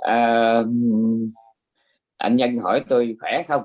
[0.00, 0.62] à,
[2.16, 3.62] anh nhân hỏi tôi khỏe không?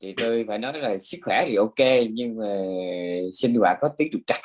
[0.00, 2.64] Thì tôi phải nói là sức khỏe thì ok nhưng mà
[3.32, 4.40] sinh hoạt có tiếng trục trặc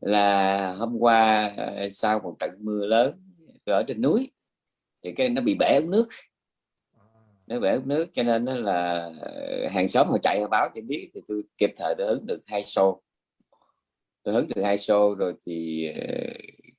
[0.00, 3.20] là hôm qua ờ, sau một trận mưa lớn
[3.64, 4.30] tôi ở trên núi
[5.04, 6.08] thì cái nó bị bể ống nước.
[7.46, 10.68] Nó bể ống nước cho nên nó là ờ, hàng xóm họ chạy họ báo
[10.74, 13.02] cho biết thì tôi kịp thời tôi hứng được hai xô
[14.22, 16.06] tôi hứng được hai xô rồi thì ờ,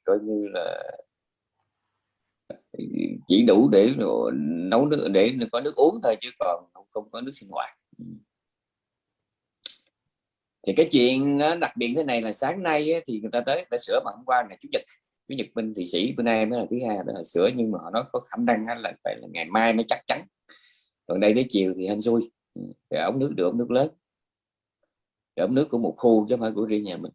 [0.03, 0.83] coi như là
[3.27, 3.93] chỉ đủ để
[4.43, 7.69] nấu nước để có nước uống thôi chứ còn không, không có nước sinh hoạt.
[7.97, 8.05] Ừ.
[10.67, 13.65] Thì cái chuyện nó đặc biệt thế này là sáng nay thì người ta tới
[13.71, 14.81] đã sửa mà hôm qua là chủ nhật.
[15.27, 17.71] Chủ nhật minh thì sĩ bữa nay mới là thứ hai đó là sửa nhưng
[17.71, 20.25] mà họ nói có khả năng là phải là ngày mai mới chắc chắn.
[21.07, 22.31] Còn đây tới chiều thì anh xui.
[22.53, 23.89] Ừ, cái ống nước được ống nước lớn.
[25.35, 27.11] Ống nước của một khu chứ không phải của riêng nhà mình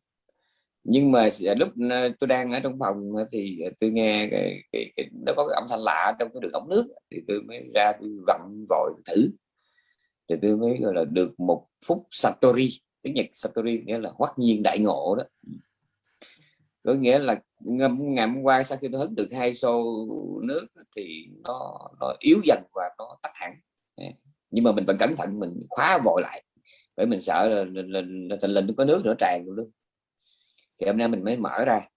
[0.85, 4.63] nhưng mà à, lúc à, tôi đang ở trong phòng thì à, tôi nghe cái,
[4.73, 7.43] cái, cái nó có cái âm thanh lạ trong cái đường ống nước thì tôi
[7.43, 9.31] mới ra tôi vặn vội thử.
[10.29, 12.69] Thì tôi mới gọi là được một phút satori
[13.03, 15.25] tiếng nhật satori nghĩa là hoắc nhiên đại ngộ đó.
[16.85, 20.07] Có nghĩa là ngày hôm qua sau khi tôi hứng được hai xô
[20.43, 23.55] nước thì nó nó yếu dần và nó tắt hẳn.
[24.51, 26.45] Nhưng mà mình vẫn cẩn thận mình khóa vội lại
[26.97, 28.03] bởi mình sợ là, là, là,
[28.41, 29.71] là, là có nước nữa tràn luôn
[30.79, 31.89] thì hôm nay mình mới mở ra.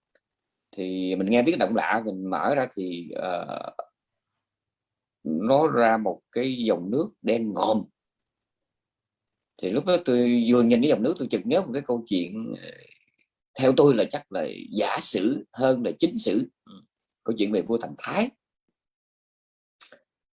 [0.72, 3.73] Thì mình nghe tiếng động lạ mình mở ra thì uh,
[5.23, 7.83] nó ra một cái dòng nước đen ngòm.
[9.61, 12.05] Thì lúc đó tôi vừa nhìn cái dòng nước tôi chợt nhớ một cái câu
[12.08, 12.70] chuyện ờ,
[13.59, 16.48] theo tôi là chắc là giả sử hơn là chính sử.
[16.66, 16.73] Ừ,
[17.23, 18.30] câu chuyện về vua thành thái.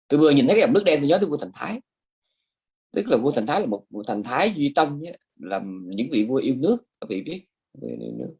[0.08, 1.80] Tôi vừa nhìn thấy cái dòng nước đen tôi nhớ tới vua thành thái.
[2.92, 5.00] Tức là vua thành thái là một vua thành thái duy tâm
[5.34, 7.46] làm những vị vua yêu nước các vị biết
[7.82, 8.34] yêu nước.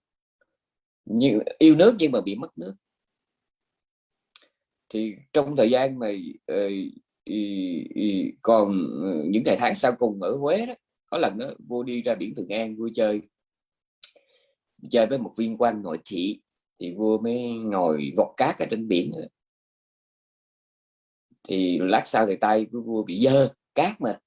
[1.05, 2.75] Nhưng yêu nước nhưng mà bị mất nước.
[4.89, 6.09] Thì trong thời gian mà
[6.47, 6.69] ờ,
[8.43, 10.75] còn ờ, những ngày tháng sau cùng ở Huế đó,
[11.07, 13.21] có lần đó vua đi ra biển Thường An vui chơi.
[14.91, 16.41] Chơi với một viên quan nội thị,
[16.81, 19.13] thì vua mới ngồi vọt cát ở trên biển
[21.49, 24.19] thì lát sau thì tay của vua bị dơ cát mà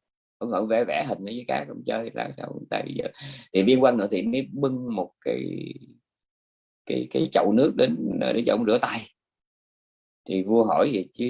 [0.43, 3.07] ông ngồi vẽ vẽ hình với cá cũng chơi ra sao tay giờ.
[3.53, 5.73] Thì viên quan nội thị mới bưng một cái
[6.85, 8.99] cái cái chậu nước đến ờ, để cho ông rửa tay.
[10.25, 11.25] Thì vua hỏi vậy chứ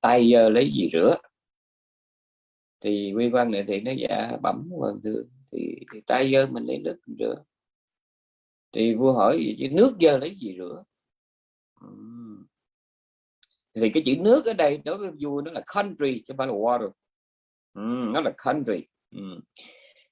[0.00, 1.16] tay giờ lấy gì rửa?
[2.80, 6.64] Thì quy quan này thì nó dạ bẩm hoàng thượng thì, thì tay dơ mình
[6.64, 7.44] lấy nước mình rửa.
[8.72, 10.84] Thì vua hỏi vậy chứ nước dơ lấy gì rửa?
[13.74, 16.46] Thì cái chữ nước ở đây đối với vua nó là country chứ không phải
[16.46, 16.90] là water
[18.12, 18.86] nó là country.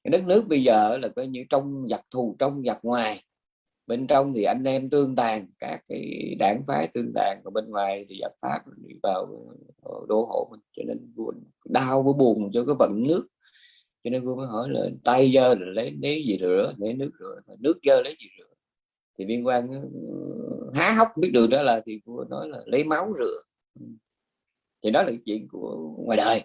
[0.04, 3.25] Cái đất nước bây giờ là coi như trong giặc thù, trong giặc ngoài.
[3.87, 7.71] Bên trong thì anh em tương tàn, các cái đảng phái tương tàn và bên
[7.71, 10.60] ngoài thì giặc pháp đi vào ờ, đô hộ mình.
[10.76, 11.32] Cho nên vua
[11.65, 13.26] đau với buồn cho cái vận nước.
[14.04, 16.75] Cho nên vua mới hỏi là, tay dơ là lấy lấy gì rửa?
[16.78, 18.54] Lấy nước rửa nước dơ lấy gì rửa?
[19.19, 19.81] Thì viên quan ờ,
[20.75, 23.42] há hốc biết được đó là thì vua nói là lấy máu rửa.
[24.82, 26.44] Thì đó là chuyện của ngoài đời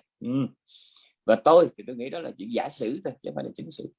[1.26, 3.52] và tôi thì tôi nghĩ đó là chuyện giả sử thôi chứ không phải là
[3.56, 3.90] chứng sự.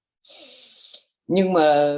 [1.27, 1.97] Nhưng mà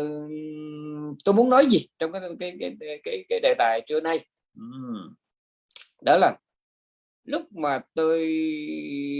[1.24, 4.18] tôi muốn nói gì trong cái cái cái cái, cái đề tài trưa nay?
[6.02, 6.36] Đó là
[7.24, 8.26] lúc mà tôi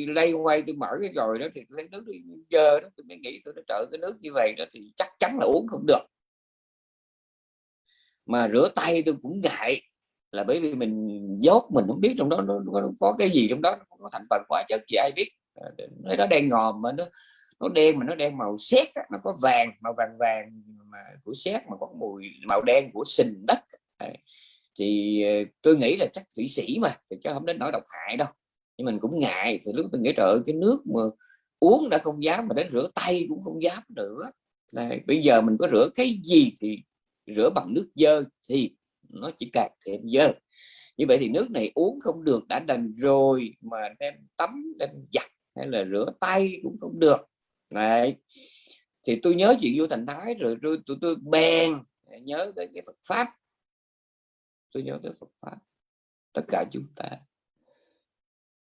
[0.09, 2.05] lay quay tôi mở cái rồi đó thì tôi thấy nước
[2.51, 5.09] dơ đó tôi mới nghĩ tôi đã trợ cái nước như vậy đó thì chắc
[5.19, 6.03] chắn là uống không được.
[8.27, 9.83] Mà rửa tay tôi cũng ngại
[10.33, 11.09] là bởi vì mình
[11.41, 14.09] dốt mình không biết trong đó nó, nó có cái gì trong đó nó có
[14.13, 15.31] thành phần hóa chất gì ai biết.
[15.61, 15.71] Ờ,
[16.17, 17.05] nó đen ngòm mà nó
[17.61, 21.35] nó đen mà nó đen màu sét nó có vàng, màu vàng vàng mà của
[21.35, 23.59] sét, mà có mùi, màu đen của sình đất.
[24.79, 25.31] Thì ờ,
[25.63, 28.29] tôi nghĩ là chắc thủy sĩ mà, thì chắc không đến nỗi độc hại đâu.
[28.77, 31.03] Nhưng mình cũng ngại, thì lúc tôi nghĩ, trời cái nước mà
[31.59, 34.23] uống đã không dám mà đến rửa tay cũng không dám nữa.
[34.73, 36.83] Là bây giờ mình có rửa cái gì thì
[37.37, 38.75] rửa bằng nước dơ thì
[39.09, 40.33] nó chỉ càng thêm dơ.
[40.97, 44.91] Như vậy thì nước này uống không được, đã đành rồi mà đem tắm, đem
[45.13, 45.25] giặt
[45.59, 47.29] hay là rửa tay cũng không được.
[47.71, 48.17] Này
[49.07, 51.83] thì tôi nhớ chuyện vua thành thái rồi tôi tụi tôi bèn
[52.23, 53.29] nhớ tới cái Phật pháp.
[54.73, 55.57] Tôi nhớ tới Phật pháp.
[56.33, 57.11] Tất cả chúng ta.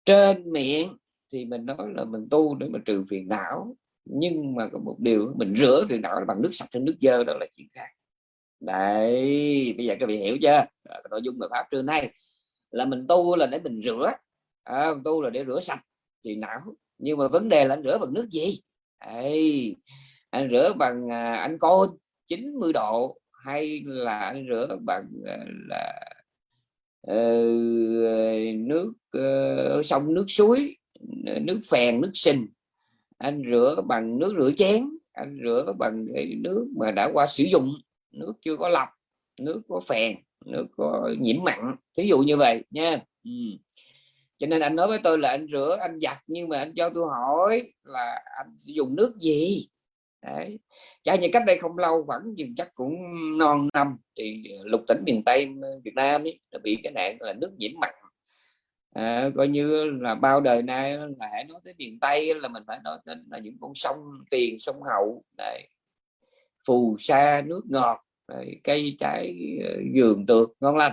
[0.04, 0.96] Trên miệng
[1.32, 4.96] thì mình nói là mình tu để mà trừ phiền não nhưng mà có một
[4.98, 7.88] điều mình rửa phiền não bằng nước sạch hay nước dơ đó là chuyện khác.
[8.60, 9.14] Đấy
[9.76, 10.64] bây giờ các vị hiểu chưa?
[11.10, 12.10] Nội dung bài pháp trưa nay.
[12.70, 14.10] Là mình tu là để mình rửa.
[14.62, 15.82] À, tu là để rửa sạch
[16.24, 16.60] thì não
[16.98, 18.60] nhưng mà vấn đề là anh rửa bằng nước gì?
[18.98, 19.74] Ê,
[20.30, 21.88] anh rửa bằng à, anh côn
[22.26, 25.36] 90 độ hay là anh rửa bằng à,
[25.68, 26.00] là
[27.06, 30.76] là nước uh, sông nước suối
[31.40, 32.46] nước phèn nước sình.
[33.18, 37.44] Anh rửa bằng nước rửa chén anh rửa bằng cái nước mà đã qua sử
[37.44, 37.74] dụng.
[38.10, 38.88] Nước chưa có lọc
[39.40, 41.76] nước có phèn nước có nhiễm mặn.
[41.96, 43.00] Ví dụ như vậy nha.
[43.24, 43.30] Ừ
[44.40, 46.90] cho nên anh nói với tôi là anh rửa anh giặt nhưng mà anh cho
[46.94, 49.68] tôi hỏi là anh sử dụng nước gì?
[50.22, 50.58] Đấy.
[51.02, 52.94] Chả như cách đây không lâu khoảng chừng chắc cũng
[53.38, 57.16] non năm thì lục tỉnh miền tây ờ, việt nam ấy, nó bị cái nạn
[57.20, 57.94] là nước nhiễm mặn.
[58.94, 62.62] À, coi như là bao đời nay là hãy nói tới miền tây là mình
[62.66, 63.98] phải nói đến là những con sông
[64.30, 65.68] tiền sông hậu đấy.
[66.66, 70.92] Phù sa nước ngọt đấy, cây trái ờ, vườn tược ngon lành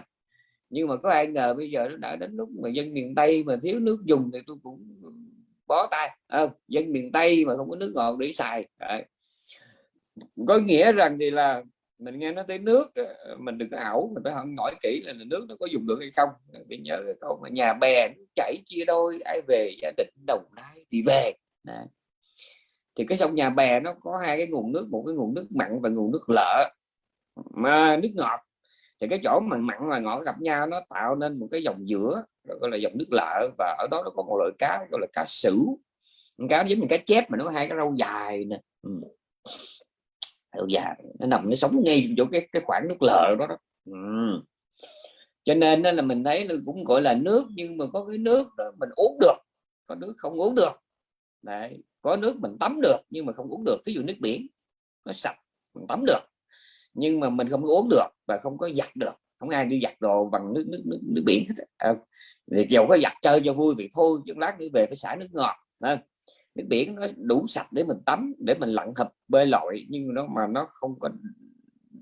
[0.69, 3.43] nhưng mà có ai ngờ bây giờ nó đã đến lúc mà dân miền tây
[3.43, 4.97] mà thiếu nước dùng thì tôi cũng
[5.67, 6.17] bó tay.
[6.29, 8.67] Không dân miền tây mà không có nước ngọt để xài.
[8.77, 9.01] À.
[10.47, 11.63] có nghĩa rằng thì là
[11.99, 12.91] mình nghe nó tới nước
[13.39, 15.97] mình đừng có ảo, mình phải hỏi hỏi kỹ là nước nó có dùng được
[15.99, 16.29] hay không.
[16.67, 20.43] Mình nhớ cái câu mà nhà bè chảy chia đôi, ai về gia đình đồng
[20.55, 21.33] nai thì về.
[21.67, 21.85] À.
[22.95, 25.47] thì cái sông nhà bè nó có hai cái nguồn nước, một cái nguồn nước
[25.49, 26.73] mặn và nguồn nước lợ.
[27.55, 28.46] Mà nước ngọt
[29.01, 31.89] thì cái chỗ mà mặn và ngọt gặp nhau nó tạo nên một cái dòng
[31.89, 35.01] giữa gọi là dòng nước lợ và ở đó nó có một loại cá gọi
[35.01, 35.79] là cá sửu
[36.49, 38.91] cá giống như cá chép mà nó có hai cái râu dài nè ừ
[40.69, 43.57] dài nó nằm nó sống ngay chỗ cái cái khoảng nước lợ đó, đó.
[43.85, 44.41] Ừ.
[45.43, 48.17] cho nên đó là mình thấy là cũng gọi là nước nhưng mà có cái
[48.17, 49.37] nước đó mình uống được
[49.85, 50.71] có nước không uống được
[51.41, 51.83] Đấy.
[52.01, 54.47] có nước mình tắm được nhưng mà không uống được ví dụ nước biển
[55.05, 55.37] nó sạch
[55.73, 56.19] mình tắm được
[56.97, 59.13] nhưng mà mình không có uống được và không có giặt được.
[59.39, 61.95] Không ai đi giặt đồ bằng nước nước nước, nước biển hết à,
[62.55, 65.15] thì dầu có giặt chơi cho vui vậy thôi chứ lát nữa về phải xả
[65.15, 66.01] nước ngọt à,
[66.55, 70.13] nước biển nó đủ sạch để mình tắm để mình lặn hợp bơi lội nhưng
[70.13, 71.09] nó mà nó không có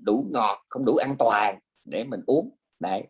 [0.06, 2.50] đủ ngọt không đủ an toàn để mình uống.
[2.80, 3.02] Đấy.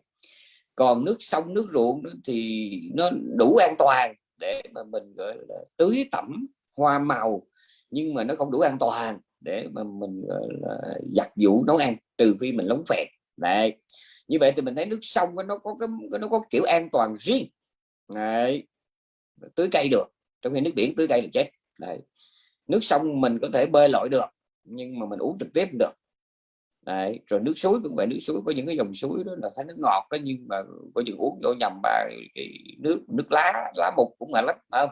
[0.75, 5.55] Còn nước sông nước ruộng thì nó đủ an toàn để mà mình gọi là
[5.77, 7.47] tưới tẩm hoa màu
[7.89, 10.23] nhưng mà nó không đủ an toàn để mà mình
[10.61, 10.77] là,
[11.15, 13.07] giặt giũ nấu ăn, trừ phi mình lóng phẹt
[13.37, 13.77] đấy,
[14.27, 15.89] như vậy thì mình thấy nước sông nó có cái
[16.19, 17.47] nó có kiểu an toàn riêng
[18.13, 18.67] đấy,
[19.55, 20.07] tưới cây được,
[20.41, 21.49] trong khi nước biển tưới cây là chết
[21.79, 21.99] Đấy.
[22.67, 24.25] nước sông mình có thể bơi lội được,
[24.63, 25.91] nhưng mà mình uống trực tiếp được
[26.85, 27.19] Đấy.
[27.27, 29.65] rồi nước suối cũng vậy, nước suối có những cái dòng suối đó là thấy
[29.65, 30.55] nước ngọt đó, nhưng mà
[30.95, 32.47] có những uống vô nhầm bài cái
[32.79, 34.89] nước nước lá lá mục cũng là lắm không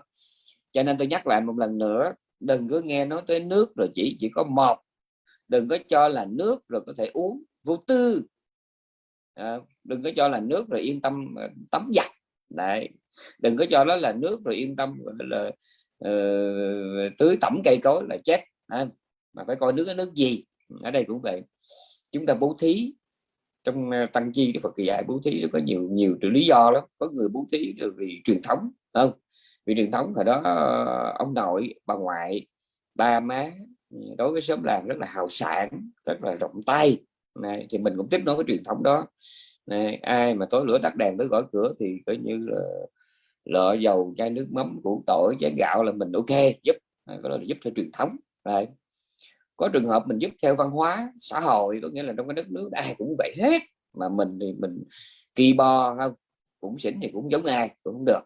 [0.72, 3.90] cho nên tôi nhắc lại một lần nữa đừng có nghe nói tới nước rồi
[3.94, 4.78] chỉ chỉ có một
[5.48, 7.44] đừng có cho là nước rồi có thể uống.
[7.64, 8.24] Vô tư.
[9.34, 12.06] À, đừng có cho là nước rồi yên tâm ờ, tắm giặt.
[12.50, 12.90] Đấy.
[13.40, 15.52] Đừng có cho đó là nước rồi yên tâm là
[16.08, 18.40] uh, tưới tẩm cây cối là chết.
[18.68, 18.88] À,
[19.34, 20.44] mà phải coi nước cái nước gì.
[20.82, 21.42] Ở đây cũng vậy.
[22.12, 22.94] Chúng ta bố thí.
[23.64, 26.72] Trong ờ, tăng chi đức Phật dạy bố thí nó có nhiều nhiều lý do
[26.72, 26.84] lắm.
[26.98, 29.12] Có người bố thí là vì truyền thống không?
[29.66, 32.48] Vì truyền thống hồi đó ờ, ông nội bà ngoại
[32.96, 33.52] ba má
[33.90, 35.70] ừ, đối với xóm làng rất là hào sản
[36.06, 36.98] rất là rộng tay.
[37.42, 39.08] Này, thì mình cũng tiếp nối với truyền thống đó.
[39.66, 42.62] Này, ai mà tối lửa tắt đèn tới gõ cửa thì coi như ờ,
[43.46, 46.30] là lọ dầu chai nước mắm củ tỏi chén gạo là mình ok
[46.64, 46.76] giúp
[47.06, 48.16] à, cái đó là giúp theo truyền thống.
[48.46, 48.68] Này.
[49.58, 52.36] có trường hợp mình giúp theo văn hóa xã hội có nghĩa là trong cái
[52.36, 53.62] đất nước ai cũng vậy hết
[53.94, 54.84] mà mình thì mình
[55.36, 56.14] kỳ bo không
[56.62, 58.22] cũng xỉn thì cũng giống ai cũng không được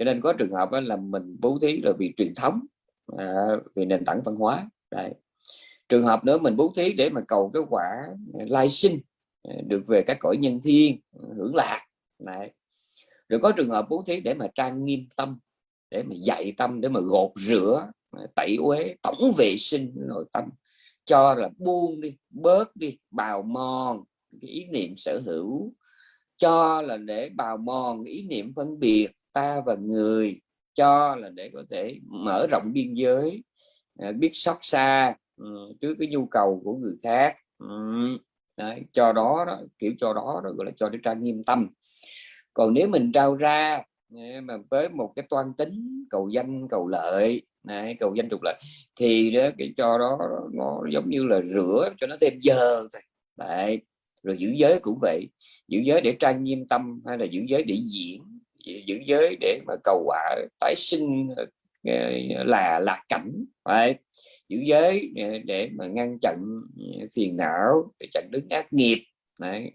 [0.00, 2.60] cho nên có trường hợp là mình bố thí rồi vì truyền thống
[3.16, 3.26] à,
[3.74, 4.70] vì nền tảng văn hóa.
[4.90, 5.14] Đấy.
[5.88, 9.00] trường hợp nữa mình bố thí để mà cầu cái quả lai sinh
[9.42, 11.00] à, được về các cõi nhân thiên
[11.36, 11.80] hưởng lạc.
[12.18, 12.52] Đấy.
[13.28, 15.38] Rồi có trường hợp bố thí để mà trang nghiêm tâm
[15.90, 20.24] để mà dạy tâm để mà gột rửa à, tẩy uế tổng vệ sinh nội
[20.32, 20.44] tâm.
[21.04, 24.04] Cho là buông đi bớt đi bào mòn
[24.40, 25.72] cái ý niệm sở hữu.
[26.36, 30.40] Cho là để bào mòn ý niệm phân biệt ta và người
[30.74, 33.44] cho là để có thể mở rộng biên giới
[33.98, 37.36] à, biết xót xa ừ, trước cái nhu cầu của người khác.
[37.58, 37.68] Ừ,
[38.56, 41.68] đấy, cho đó, đó kiểu cho đó, đó gọi là cho để trang nghiêm tâm.
[42.54, 43.82] Còn nếu mình trao ra
[44.16, 48.40] à, mà với một cái toan tính cầu danh cầu lợi này, cầu danh trục
[48.42, 48.54] lợi
[48.96, 50.18] thì đó cái cho đó
[50.52, 53.02] nó giống như là rửa cho nó thêm giờ thôi.
[53.36, 53.80] Đấy
[54.22, 55.28] rồi giữ giới cũng vậy.
[55.68, 58.29] Giữ giới để trang nghiêm tâm hay là giữ giới để diễn
[58.64, 62.10] giữ giới để mà cầu quả tái sinh ờ,
[62.44, 63.44] là là cảnh.
[63.64, 63.94] Phải
[64.48, 65.12] giữ giới
[65.44, 66.36] để mà ngăn chặn
[67.00, 69.04] ờ, phiền não, để chặn đứng ác nghiệp.
[69.40, 69.72] Đấy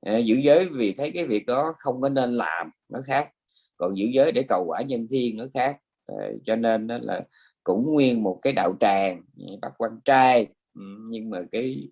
[0.00, 3.28] ờ, giữ giới vì thấy cái việc đó không có nên làm, nó khác.
[3.76, 5.76] Còn giữ giới để cầu quả nhân thiên nó khác.
[6.44, 7.20] Cho nên đó là
[7.64, 9.22] cũng nguyên một cái đạo tràng
[9.60, 10.46] bác quan trai.
[10.74, 11.88] Ừ, nhưng mà cái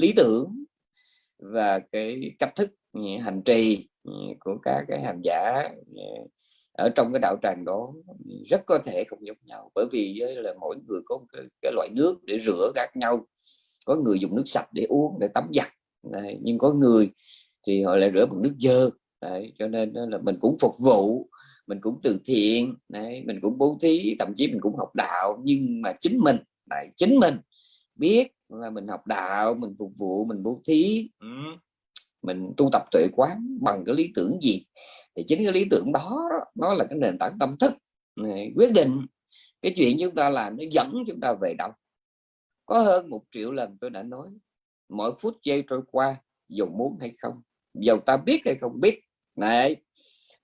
[0.00, 0.64] lý tưởng
[1.38, 3.88] và cái cách thức ừ, hành trì
[4.40, 6.04] của các cái hành giả ờ,
[6.72, 7.92] ở trong cái đạo tràng đó
[8.46, 9.70] rất có thể không giống nhau.
[9.74, 13.26] Bởi vì là mỗi người có một cái, cái loại nước để rửa khác nhau.
[13.86, 15.66] Có người dùng nước sạch để uống để tắm giặt
[16.02, 17.10] Đấy, nhưng có người
[17.66, 18.90] thì họ lại rửa bằng nước dơ
[19.20, 21.28] Đấy, cho nên là mình cũng phục vụ
[21.66, 25.40] mình cũng từ thiện Đấy, mình cũng bố thí thậm chí mình cũng học đạo.
[25.44, 26.36] Nhưng mà chính mình
[26.70, 27.34] lại chính mình
[27.94, 31.10] biết là mình học đạo mình phục vụ mình bố thí
[32.22, 34.64] mình tu tập tuệ quán bằng cái lý tưởng gì?
[35.16, 37.72] Thì chính cái lý tưởng đó, đó nó là cái nền tảng tâm thức.
[38.16, 39.06] Này, quyết định
[39.62, 41.70] cái chuyện chúng ta làm nó dẫn chúng ta về đâu.
[42.66, 44.28] Có hơn một triệu lần tôi đã nói
[44.88, 46.16] mỗi phút giây trôi qua
[46.48, 47.42] dù muốn hay không
[47.74, 49.00] dù ta biết hay không biết
[49.36, 49.76] này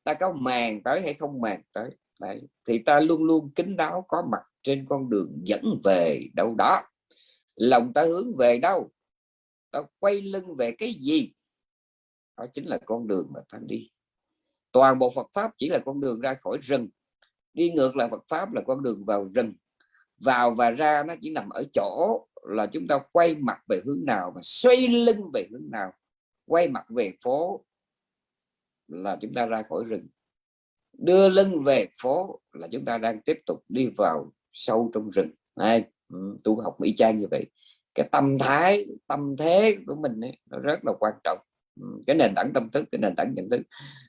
[0.04, 2.40] ta có màng tới hay không màng tới Đấy.
[2.66, 6.82] thì ta luôn luôn kính đáo có mặt trên con đường dẫn về đâu đó.
[7.56, 8.90] Lòng ta hướng về đâu?
[9.70, 11.32] Ta quay lưng về cái gì?
[12.38, 13.90] Đó chính là con đường mà ta đi.
[14.72, 16.88] Toàn bộ Phật pháp chỉ là con đường ra khỏi rừng.
[17.54, 19.54] Đi ngược lại Phật pháp là con đường vào rừng.
[20.16, 24.04] Vào và ra nó chỉ nằm ở chỗ là chúng ta quay mặt về hướng
[24.04, 25.92] nào và xoay lưng về hướng nào.
[26.46, 27.64] Quay mặt về phố
[28.88, 30.08] là chúng ta ra khỏi rừng.
[30.92, 35.30] Đưa lưng về phố là chúng ta đang tiếp tục đi vào sâu trong rừng.
[35.56, 37.46] Này ừ, tu học mỹ trang như vậy.
[37.94, 41.38] Cái tâm thái tâm thế của mình ấy, nó rất là quan trọng
[42.06, 43.60] cái nền tảng tâm thức cái nền tảng nhận thức.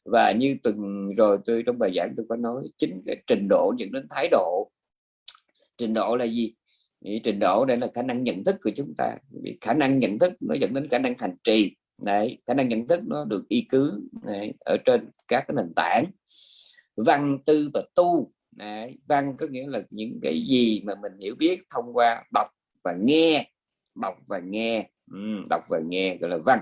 [0.06, 3.74] Và như từng rồi tôi trong bài giảng tôi có nói chính cái trình độ
[3.78, 4.72] dẫn đến thái độ.
[5.78, 6.54] Trình độ là gì?
[7.06, 9.16] Thì trình độ đây là khả năng nhận thức của chúng ta.
[9.44, 11.76] Vì khả năng nhận thức nó dẫn đến khả năng hành trì.
[11.98, 15.74] Này khả năng nhận thức nó được y cứ này, ở trên các cái nền
[15.76, 16.06] tảng.
[16.96, 21.36] Văn tư và tu này, văn có nghĩa là những cái gì mà mình hiểu
[21.36, 22.48] biết thông qua đọc
[22.84, 23.52] và nghe
[23.96, 24.90] đọc và nghe.
[25.12, 25.18] Ừ,
[25.50, 26.60] đọc và nghe gọi là văn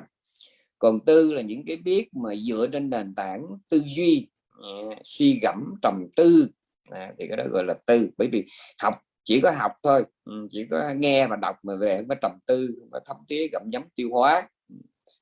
[0.79, 5.39] còn tư là những cái biết mà dựa trên nền tảng tư duy uh, suy
[5.41, 6.47] gẫm trầm tư.
[6.91, 8.09] À, thì cái đó gọi là tư.
[8.17, 8.45] Bởi vì
[8.81, 8.93] học
[9.23, 12.31] chỉ có học thôi ừ, chỉ có nghe và đọc mà về không có trầm
[12.45, 14.75] tư và thấm tía gặm nhấm tiêu hóa ừ,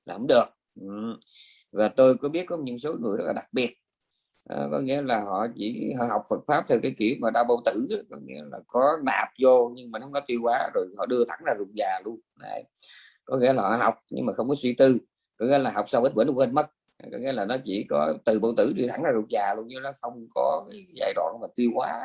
[0.06, 0.46] là không được.
[0.82, 0.88] Ừ.
[1.72, 3.78] Và tôi có biết có những số người rất là đặc biệt.
[4.50, 7.44] À, có nghĩa là họ chỉ họ học Phật pháp theo cái kiểu mà đau
[7.44, 10.70] bao tử có nghĩa là có nạp vô nhưng mà nó không có tiêu hóa
[10.74, 12.20] rồi họ đưa thẳng ra ruột già luôn.
[12.40, 12.64] Đấy.
[13.26, 14.98] có nghĩa là họ học nhưng mà không có suy tư
[15.38, 16.68] có nghĩa là học xong ít bữa nó quên mất
[17.12, 19.68] có nghĩa là nó chỉ có từ bao tử đi thẳng ra ruột già luôn,
[19.72, 22.00] chứ nó không có cái giai đoạn mà tiêu hóa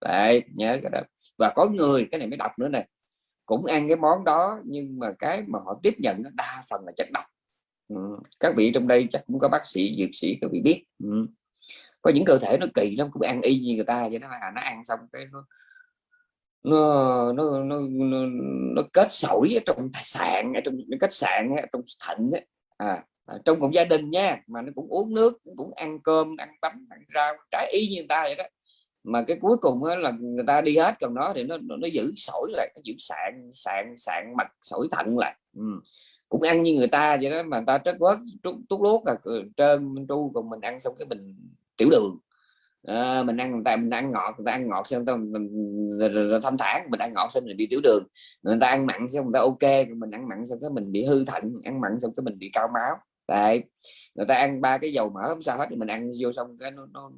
[0.00, 1.00] đấy, nhớ cái đó
[1.38, 2.88] và có người, cái này mới đọc nữa này
[3.46, 6.84] cũng ăn cái món đó, nhưng mà cái mà họ tiếp nhận nó đa phần
[6.86, 7.24] là chất độc
[7.88, 8.18] ừ.
[8.40, 11.26] các vị trong đây chắc cũng có bác sĩ, dược sĩ các vị biết ừ.
[12.02, 14.28] có những cơ thể nó kỳ lắm, cũng ăn y như người ta vậy đó,
[14.28, 15.46] mà nó ăn xong cái nó
[16.66, 18.18] nó nó nó, nó,
[18.74, 22.46] nó kết sỏi ở trong sạn ở trong nó kết sạn ở trong thận ấy.
[22.76, 26.36] à, à, trong cùng gia đình nha mà nó cũng uống nước cũng ăn cơm
[26.36, 28.44] ăn bánh ăn rau trái y như người ta vậy đó
[29.04, 32.12] mà cái cuối cùng là người ta đi hết còn nó thì nó nó giữ
[32.16, 35.62] sỏi lại nó giữ sạn sạn sạn mặt sỏi thận lại ừ.
[36.28, 38.18] cũng ăn như người ta vậy đó mà người ta trất quất
[38.68, 41.36] tút lốt là ừ, trơn tru còn mình ăn xong cái mình
[41.76, 42.18] tiểu đường
[42.86, 45.50] à, mình ăn người ta mình ăn ngọt người ta ăn ngọt xong mình,
[45.98, 48.06] rồi, rồi, rồi thanh thản mình ăn ngọt xong mình bị tiểu đường.
[48.42, 51.04] Người ta ăn mặn xong người ta ok mình ăn mặn xong cái mình bị
[51.04, 52.96] hư thận ăn mặn xong cái mình bị cao máu.
[53.26, 53.62] Tại
[54.14, 56.70] người ta ăn ba cái dầu mỡ không sao hết mình ăn vô xong cái
[56.70, 57.10] nó, nó,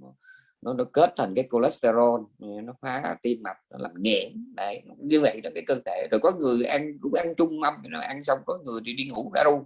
[0.63, 4.83] nó nó kết thành cái cholesterol ừ, nó phá tim mạch nó làm nghẽn đấy
[4.99, 6.09] như vậy là cái cơ thể.
[6.11, 9.05] Rồi có người ăn cũng ăn trung mâm rồi ăn xong có người thì đi
[9.05, 9.65] ngủ cả luôn.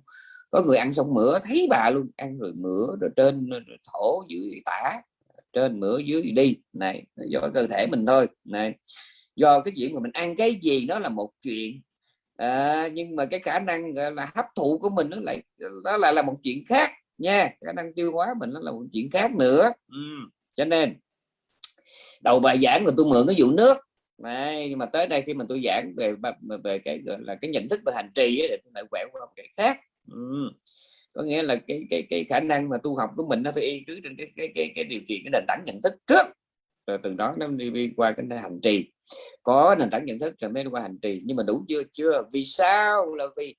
[0.51, 4.25] Có người ăn xong mửa thấy bà luôn ăn rồi mửa rồi trên rồi thổ
[4.29, 5.03] dưới tả
[5.53, 6.57] trên mửa dưới đi.
[6.73, 8.27] Này do cơ thể mình thôi.
[8.45, 8.75] Này
[9.37, 11.81] do cái chuyện mà mình ăn cái gì nó là một chuyện.
[12.37, 15.43] À, nhưng mà cái khả năng là hấp thụ của mình nó lại
[15.85, 17.51] nó lại là một chuyện khác nha.
[17.67, 19.73] Khả năng tiêu hóa mình nó là một chuyện khác nữa.
[19.89, 19.99] Ừ
[20.55, 20.97] cho nên
[22.21, 23.77] đầu bài giảng là tôi mượn cái vụ nước.
[24.19, 26.15] Này, nhưng mà tới đây khi mà tôi giảng về
[26.65, 29.09] về cái gọi là cái nhận thức về hành trì ấy, thì tôi lại quẹo
[29.13, 29.81] qua một cái khác.
[30.13, 30.51] Ừ
[31.13, 33.63] có nghĩa là cái cái cái khả năng mà tu học của mình nó phải
[33.63, 36.27] y cứ trên cái cái cái, cái điều kiện cái nền tảng nhận thức trước.
[36.87, 38.93] Rồi từ đó nó đi qua cái hành trì.
[39.43, 41.23] Có nền tảng nhận thức rồi mới đi qua hành trì.
[41.25, 41.83] Nhưng mà đủ chưa?
[41.93, 42.23] Chưa.
[42.33, 43.15] Vì sao?
[43.15, 43.57] Là vì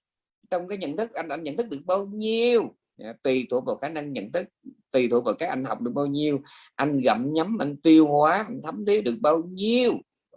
[0.49, 2.75] trong cái nhận thức anh anh nhận thức được bao nhiêu?
[2.97, 4.47] Dạ, tùy thuộc vào khả năng nhận thức
[4.91, 6.41] tùy thuộc vào các anh học được bao nhiêu.
[6.75, 9.93] Anh gặm nhấm anh tiêu hóa anh thấm thế được bao nhiêu?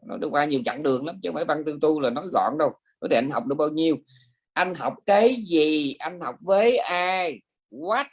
[0.06, 2.26] Nó đi qua nhiều chặng đường lắm chứ không phải văn tư tu là nói
[2.32, 2.72] gọn đâu.
[3.00, 3.96] Có thể anh học được bao nhiêu?
[4.56, 5.94] Anh học cái gì?
[5.98, 7.40] Anh học với ai?
[7.70, 8.06] What?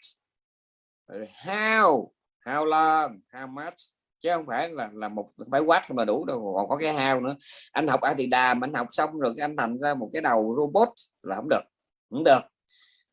[1.43, 2.07] How?
[2.45, 3.19] How long?
[3.31, 3.73] How much?
[4.21, 6.93] Chứ không phải là là một phải what không là đủ đâu, còn có cái
[6.93, 7.35] hao nữa.
[7.71, 10.55] Anh học ai thì đàm, anh học xong rồi anh thành ra một cái đầu
[10.57, 10.89] robot
[11.23, 11.62] là không được
[12.09, 12.39] không được.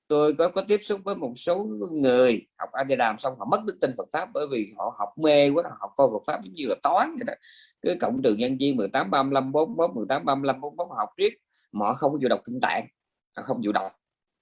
[0.08, 3.44] Tôi có có tiếp xúc với một số người học ai thì đàm xong họ
[3.44, 6.40] mất đức tin Phật pháp bởi vì họ học mê quá, họ coi Phật pháp
[6.44, 7.32] giống như là toán vậy đó.
[7.82, 11.34] Cứ cộng trừ nhân viên 18 35 44 18 35 44 học riết,
[11.72, 12.86] mà họ không có chịu đọc kinh tạng
[13.40, 13.92] không chịu đọc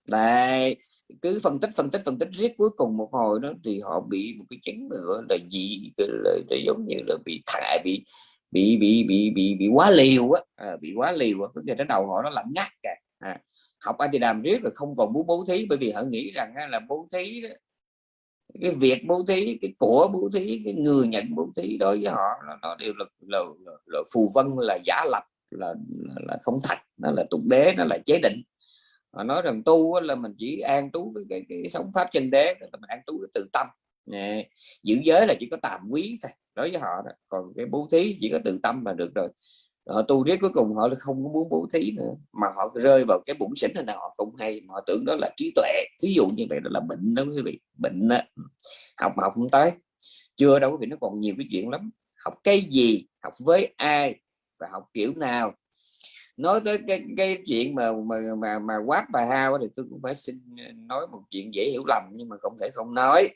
[0.08, 0.76] đây
[1.22, 4.00] cứ phân tích phân tích phân tích riết cuối cùng một hồi đó thì họ
[4.00, 8.04] bị một cái chứng nữa là gì là, là giống như là bị thải bị
[8.50, 10.42] bị bị bị bị bị quá liều á.
[10.56, 12.88] À, bị quá liều á cái đầu họ nó lạnh ngắt kìa.
[13.18, 13.40] À,
[13.80, 16.30] học a thì làm riết rồi không còn muốn bố thí bởi vì họ nghĩ
[16.30, 17.48] rằng là bố thí đó,
[18.60, 22.12] cái việc bố thí cái của bố thí cái người nhận bố thí đối với
[22.12, 25.74] họ nó, nó đều là, là, là, là phù vân là giả lập là,
[26.08, 28.42] là, là không thật nó là tục đế nó là chế định
[29.18, 32.30] họ nói rằng tu là mình chỉ an trú cái, cái, cái sống pháp chân
[32.30, 33.66] đế là mình an trú cái tự tâm.
[34.06, 34.48] Nè.
[34.82, 37.10] giữ giới là chỉ có tạm quý thôi đối với họ đó.
[37.28, 39.28] còn cái bố thí chỉ có tự tâm là được rồi.
[39.88, 42.14] Họ tu riết cuối cùng họ không có muốn bố thí nữa.
[42.32, 44.60] Mà họ rơi vào cái bụng xỉn nào họ không hay.
[44.60, 45.84] Mà họ tưởng đó là trí tuệ.
[46.02, 47.60] Ví dụ như vậy đó là bệnh đó quý vị.
[47.78, 48.18] Bệnh đó.
[49.00, 49.72] học mà học không tới.
[50.36, 51.90] Chưa đâu quý vị nó còn nhiều cái chuyện lắm.
[52.24, 53.06] Học cái gì?
[53.22, 54.20] Học với ai?
[54.60, 55.54] Và học kiểu nào?
[56.38, 60.00] Nói tới cái cái chuyện mà mà mà mà quát bà hao thì tôi cũng
[60.02, 60.40] phải xin
[60.86, 63.28] nói một chuyện dễ hiểu lầm nhưng mà không thể không nói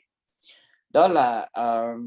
[0.93, 1.99] đó là uh,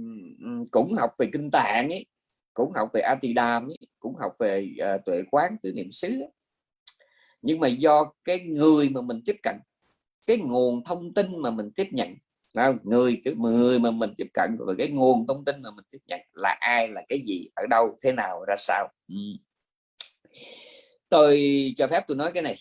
[0.70, 2.06] cũng học về kinh tạng ấy
[2.54, 6.22] cũng học về Atidam cũng học về uh, tuệ quán tứ niệm xứ
[7.42, 9.56] nhưng mà do cái người mà mình tiếp cận
[10.26, 12.14] cái nguồn thông tin mà mình tiếp nhận
[12.54, 12.78] không?
[12.82, 16.00] người cái người mà mình tiếp cận và cái nguồn thông tin mà mình tiếp
[16.06, 19.14] nhận là ai là cái gì ở đâu thế nào ra sao ừ
[21.08, 21.44] tôi
[21.76, 22.56] cho phép tôi nói cái này.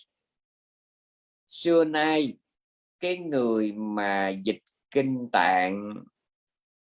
[1.48, 2.38] Xưa nay
[3.00, 4.60] cái người mà dịch
[4.92, 5.94] kinh tạng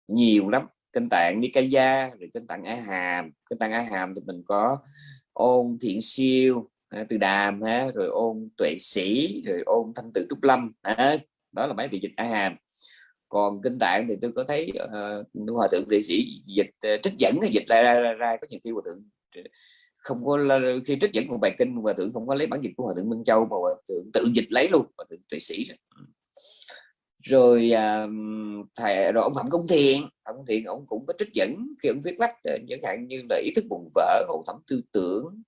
[0.09, 0.67] nhiều lắm.
[0.93, 4.79] Kinh tạng Nikaya rồi kinh tạng A Hàm kinh tạng A Hàm thì mình có
[5.33, 10.27] ôn thiện siêu à, từ đàm ha rồi ôn tuệ sĩ rồi ôn thanh tự
[10.31, 10.73] trúc lâm.
[10.83, 11.17] Ha.
[11.53, 12.57] đó là mấy vị dịch A Hàm
[13.29, 17.15] còn kinh tạng thì tôi có thấy uh, hòa thượng tuệ sĩ dịch uh, trích
[17.19, 19.09] dẫn dịch ra, ra, ra, ra có nhiều khi hòa thượng
[20.01, 22.73] không có khi trích dẫn một bài kinh hòa thượng không có lấy bản dịch
[22.77, 25.39] của hòa thượng Minh Châu mà hòa thượng tự dịch lấy luôn hòa thượng tuệ
[25.39, 25.77] sĩ rồi.
[27.23, 28.07] Rồi à,
[28.77, 31.89] thầy rồi ông phạm công thiện phạm công thiện ông cũng có trích dẫn khi
[31.89, 34.83] ông viết lách ờ, chẳng hạn như là ý thức buồn vỡ hậu thẩm tư
[34.93, 35.43] tưởng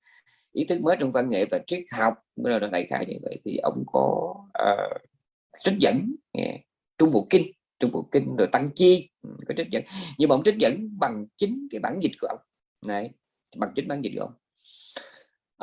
[0.52, 3.40] ý thức mới trong văn nghệ và triết học là đại khái như vậy.
[3.44, 5.02] Thì ông có uh,
[5.64, 6.60] trích dẫn yeah.
[6.98, 9.82] trung bộ kinh trung bộ kinh rồi tăng chi ừ, có trích dẫn.
[10.18, 12.38] Nhưng mà ông trích dẫn bằng chính cái bản dịch của ông.
[12.86, 13.10] Này
[13.56, 14.32] bằng chính bản dịch của ông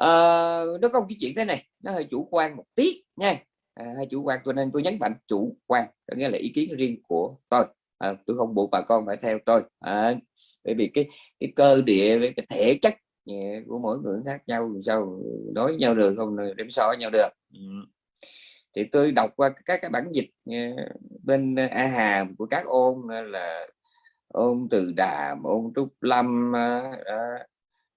[0.03, 3.43] uh, nó có một cái chuyện thế này nó hơi chủ quan một tí nha.
[3.73, 6.75] À, chủ quan cho nên tôi nhấn mạnh chủ quan có nghĩa là ý kiến
[6.77, 7.65] riêng của tôi.
[7.97, 9.63] À, tôi không buộc bà con phải theo tôi.
[9.79, 10.15] À,
[10.63, 11.09] bởi vì cái
[11.39, 12.93] cái cơ địa với cái thể chất
[13.25, 13.33] à,
[13.67, 15.21] của mỗi người khác nhau sao
[15.55, 17.29] nói nhau được không đem so với nhau được.
[17.53, 17.59] Ừ.
[18.75, 20.71] thì tôi đọc qua các cái bản dịch à,
[21.23, 23.67] bên a hàm của các ôn à, là
[24.27, 26.53] ôn từ đàm ôn trúc lâm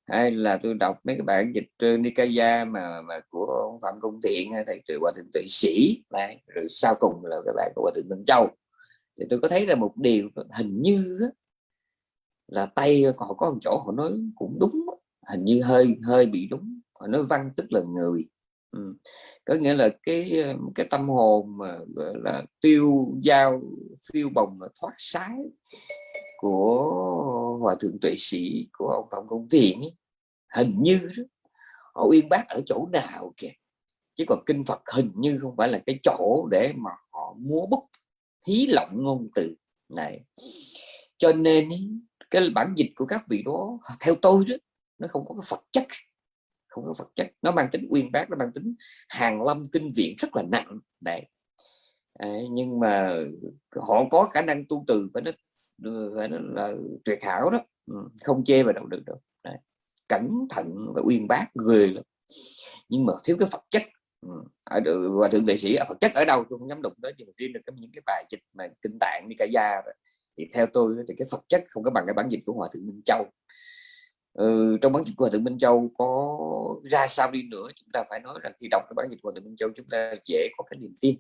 [0.07, 4.21] hay là tôi đọc mấy cái bản dịch Nikaya mà mà của ông Phạm Công
[4.23, 6.03] Thiện, hay thầy tuệ hòa thượng tuệ sĩ.
[6.11, 8.49] Này rồi sau cùng là các bạn của hòa thượng Minh Châu.
[9.19, 11.19] Thì tôi có thấy là một điều hình như
[12.49, 14.87] là tay họ có một chỗ họ nói cũng đúng
[15.31, 16.81] hình như hơi hơi bị đúng.
[16.95, 18.25] Họ nói văn tức là người.
[18.77, 18.95] Ừ.
[19.45, 23.62] có nghĩa là cái cái tâm hồn mà, gọi là tiêu dao
[24.12, 25.38] phiêu bồng thoát sái
[26.38, 26.93] của
[27.61, 29.97] hòa thượng tuệ sĩ của ông phạm công thiện ấy,
[30.55, 31.23] hình như đó,
[31.95, 33.53] họ uyên bác ở chỗ nào kìa.
[34.15, 37.67] Chứ còn kinh phật hình như không phải là cái chỗ để mà họ múa
[37.67, 37.88] bút
[38.47, 39.55] hí lộng ngôn từ
[39.88, 40.25] này.
[41.19, 41.69] Cho nên
[42.31, 44.55] cái bản dịch của các vị đó theo tôi đó
[44.99, 45.87] nó không có cái phật chất
[46.67, 47.33] không có phật chất.
[47.43, 48.75] Nó mang tính uyên bác nó mang tính
[49.09, 51.27] hàng lâm kinh viện rất là nặng đấy
[52.15, 53.17] à, nhưng mà
[53.77, 55.31] họ có khả năng tu từ và nó
[56.16, 56.73] phải là
[57.05, 57.59] tuyệt hảo đó.
[57.87, 59.21] Ừ, không chê vào đâu được đâu.
[59.45, 59.57] Đấy
[60.09, 62.05] cẩn thận và uyên bác người lắm.
[62.88, 63.83] Nhưng mà thiếu cái phật chất.
[64.27, 64.29] Ừ,
[64.64, 64.81] ở
[65.21, 67.12] và thượng đệ sĩ à, ở phật chất ở đâu tôi không dám đụng tới
[67.18, 69.83] nhưng mà riêng được những cái bài dịch mà kinh tạng đi cả gia
[70.38, 72.68] thì theo tôi thì cái phật chất không có bằng cái bản dịch của hòa
[72.73, 73.27] thượng minh châu.
[74.33, 76.38] Ừ, trong bản dịch của hòa thượng minh châu có
[76.85, 79.31] ra sao đi nữa chúng ta phải nói rằng khi đọc cái bản dịch của
[79.31, 81.16] hòa thượng minh châu chúng ta dễ có cái niềm tin.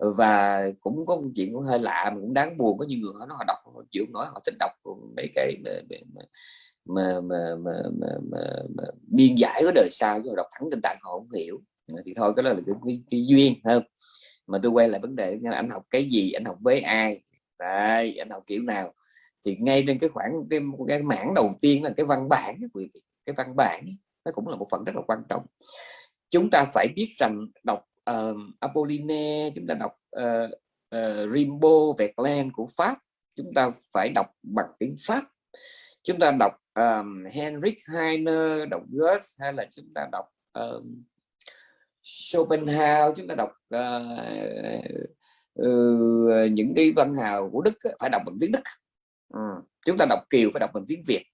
[0.00, 3.00] Ừ, và cũng có một chuyện cũng hơi lạ mà cũng đáng buồn có những
[3.00, 4.70] người họ nói họ đọc họ chịu nói họ thích đọc
[5.16, 5.70] mấy cái mà
[6.84, 8.38] mà mà, mà, mà,
[8.76, 11.60] mà biên giải của đời sau chứ đọc thẳng kinh tạng họ không hiểu.
[11.86, 13.82] Ừ, thì thôi cái đó là cái, cái, cái duyên hơn
[14.46, 17.22] mà tôi quay lại vấn đề anh học cái gì anh học với ai?
[17.58, 18.94] Đấy, anh học kiểu nào?
[19.44, 22.90] Thì ngay trên cái khoảng cái, cái mảng đầu tiên là cái văn bản quý
[22.94, 23.84] vị cái văn bản
[24.24, 25.46] nó cũng là một phần rất là quan trọng.
[26.30, 30.50] Chúng ta phải biết rằng đọc uh, Apollinaire chúng ta đọc uh,
[30.96, 32.98] uh, Rimbaud Verlaine của Pháp
[33.36, 35.24] chúng ta phải đọc bằng tiếng Pháp.
[36.02, 41.02] Chúng ta đọc um, Henrik Heine đọc Goethe hay là chúng ta đọc um,
[42.02, 44.84] Schopenhauer chúng ta đọc uh,
[45.62, 48.62] uh, những cái văn hào của Đức phải đọc bằng tiếng Đức.
[49.34, 49.40] Ừ.
[49.86, 51.24] chúng ta đọc Kiều phải đọc bằng tiếng Việt.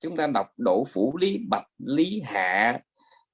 [0.00, 2.80] Chúng ta đọc Đỗ Phủ Lý Bạch Lý Hạ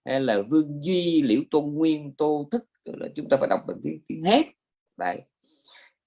[0.05, 2.65] hay là Vương Duy Liễu Tôn Nguyên Tô Thức
[2.97, 4.43] là chúng ta phải đọc bằng tiếng tiếng hết.
[4.97, 5.21] Đấy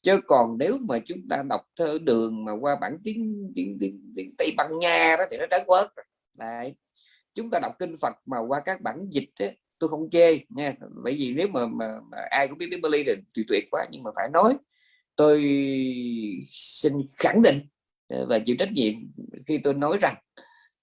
[0.01, 4.13] chứ còn nếu mà chúng ta đọc thơ đường mà qua bản tiếng tiếng, tiếng,
[4.15, 5.87] tiếng Tây Ban Nha đó thì nó trái quớt
[6.33, 6.73] đấy
[7.35, 10.75] chúng ta đọc kinh Phật mà qua các bản dịch ấy, tôi không chê nha.
[11.03, 13.85] Bởi vì nếu mà, mà, mà ai cũng biết tiếng Bali thì tuyệt tuyệt quá
[13.91, 14.57] nhưng mà phải nói
[15.15, 15.41] tôi
[16.49, 17.59] xin khẳng định
[18.07, 18.93] ờ, và chịu trách nhiệm
[19.47, 20.15] khi tôi nói rằng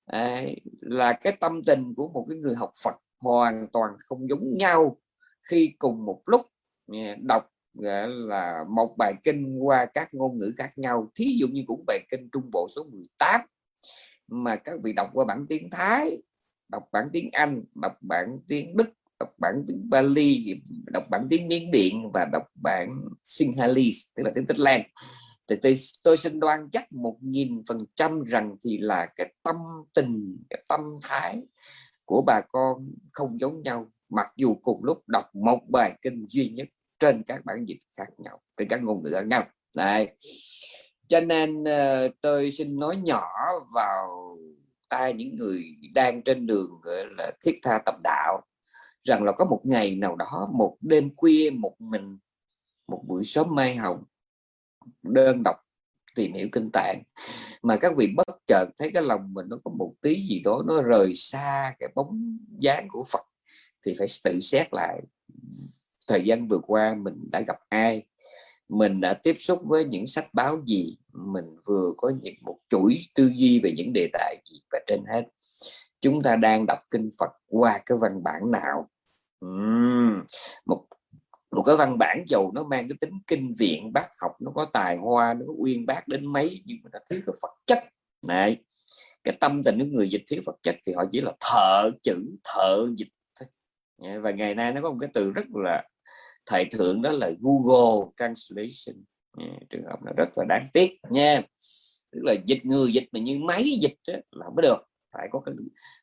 [0.06, 0.44] à,
[0.80, 4.96] là cái tâm tình của một cái người học Phật hoàn toàn không giống nhau
[5.50, 6.46] khi cùng một lúc
[7.22, 11.84] đọc là một bài kinh qua các ngôn ngữ khác nhau thí dụ như cũng
[11.86, 13.40] bài kinh Trung Bộ số 18
[14.28, 16.22] mà các vị đọc qua bản tiếng Thái
[16.68, 21.48] đọc bản tiếng Anh đọc bản tiếng Đức đọc bản tiếng Bali đọc bản tiếng
[21.48, 22.88] Miến Điện và đọc bản
[23.24, 24.82] Sinhalese tức là tiếng Tích Lan.
[25.48, 29.56] Thì tôi, tôi xin đoan chắc một nghìn phần trăm rằng thì là cái tâm
[29.94, 31.42] tình cái tâm thái
[32.04, 36.48] của bà con không giống nhau mặc dù cùng lúc đọc một bài kinh duy
[36.48, 36.68] nhất
[36.98, 39.44] trên các bản dịch khác nhau trên các ngôn ngữ khác nhau.
[39.74, 40.16] Này
[41.08, 43.30] cho nên uh, tôi xin nói nhỏ
[43.74, 44.36] vào
[44.88, 48.42] tai những người đang trên đường gọi là thiết tha tập đạo
[49.04, 52.18] rằng là có một ngày nào đó một đêm khuya một mình
[52.88, 54.04] một buổi sớm mai hồng
[55.02, 55.56] đơn đọc
[56.14, 57.02] tìm hiểu kinh tạng
[57.62, 60.62] mà các vị bất chợt thấy cái lòng mình nó có một tí gì đó
[60.66, 63.29] nó rời xa cái bóng dáng của Phật
[63.86, 65.00] thì phải tự xét lại
[66.08, 68.02] thời gian vừa qua mình đã gặp ai
[68.70, 72.98] mình đã tiếp xúc với những sách báo gì mình vừa có những một chuỗi
[73.14, 75.22] tư duy về những đề tài gì và trên hết.
[76.00, 78.90] Chúng ta đang đọc kinh Phật qua cái văn bản nào?
[79.46, 80.24] Uhm,
[80.66, 80.86] một
[81.50, 84.64] một cái văn bản dầu nó mang cái tính kinh viện bác học nó có
[84.72, 87.84] tài hoa nó có uyên bác đến mấy nhưng mà nó thiếu cái vật chất.
[88.26, 88.56] Này
[89.24, 92.16] cái tâm tình của người dịch thiếu vật chất thì họ chỉ là thợ chữ
[92.44, 93.08] thợ dịch
[94.22, 95.84] và ngày nay nó có một cái từ rất là
[96.46, 99.04] thời thượng đó là Google Translation.
[99.70, 101.42] Trường hợp là rất là đáng tiếc nha.
[102.12, 104.86] Tức là dịch người dịch mà như máy dịch đó, là không được.
[105.12, 105.54] Phải có cái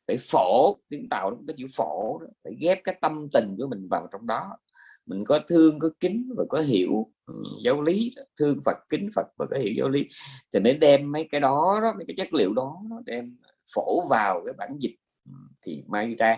[0.07, 2.27] phải phổ tiếng tàu nó cái chữ phổ đó.
[2.43, 4.57] phải ghép cái tâm tình của mình vào trong đó.
[5.05, 7.33] Mình có thương có kính và có hiểu ừ,
[7.63, 10.07] giáo lý thương Phật kính Phật và có hiểu giáo lý.
[10.53, 13.37] Thì mới đem mấy cái đó, đó mấy cái chất liệu đó nó đem
[13.75, 15.31] phổ vào cái bản dịch ừ,
[15.61, 16.37] thì may ra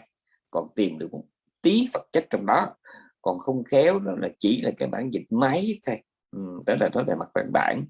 [0.52, 1.24] còn tìm được một
[1.62, 2.76] tí vật chất trong đó
[3.22, 6.02] còn không khéo đó là chỉ là cái bản dịch máy thôi.
[6.32, 7.86] Ừ, đó là nói về mặt văn bản.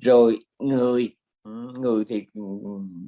[0.00, 1.50] Rồi người ừ,
[1.80, 2.42] người thì ừ,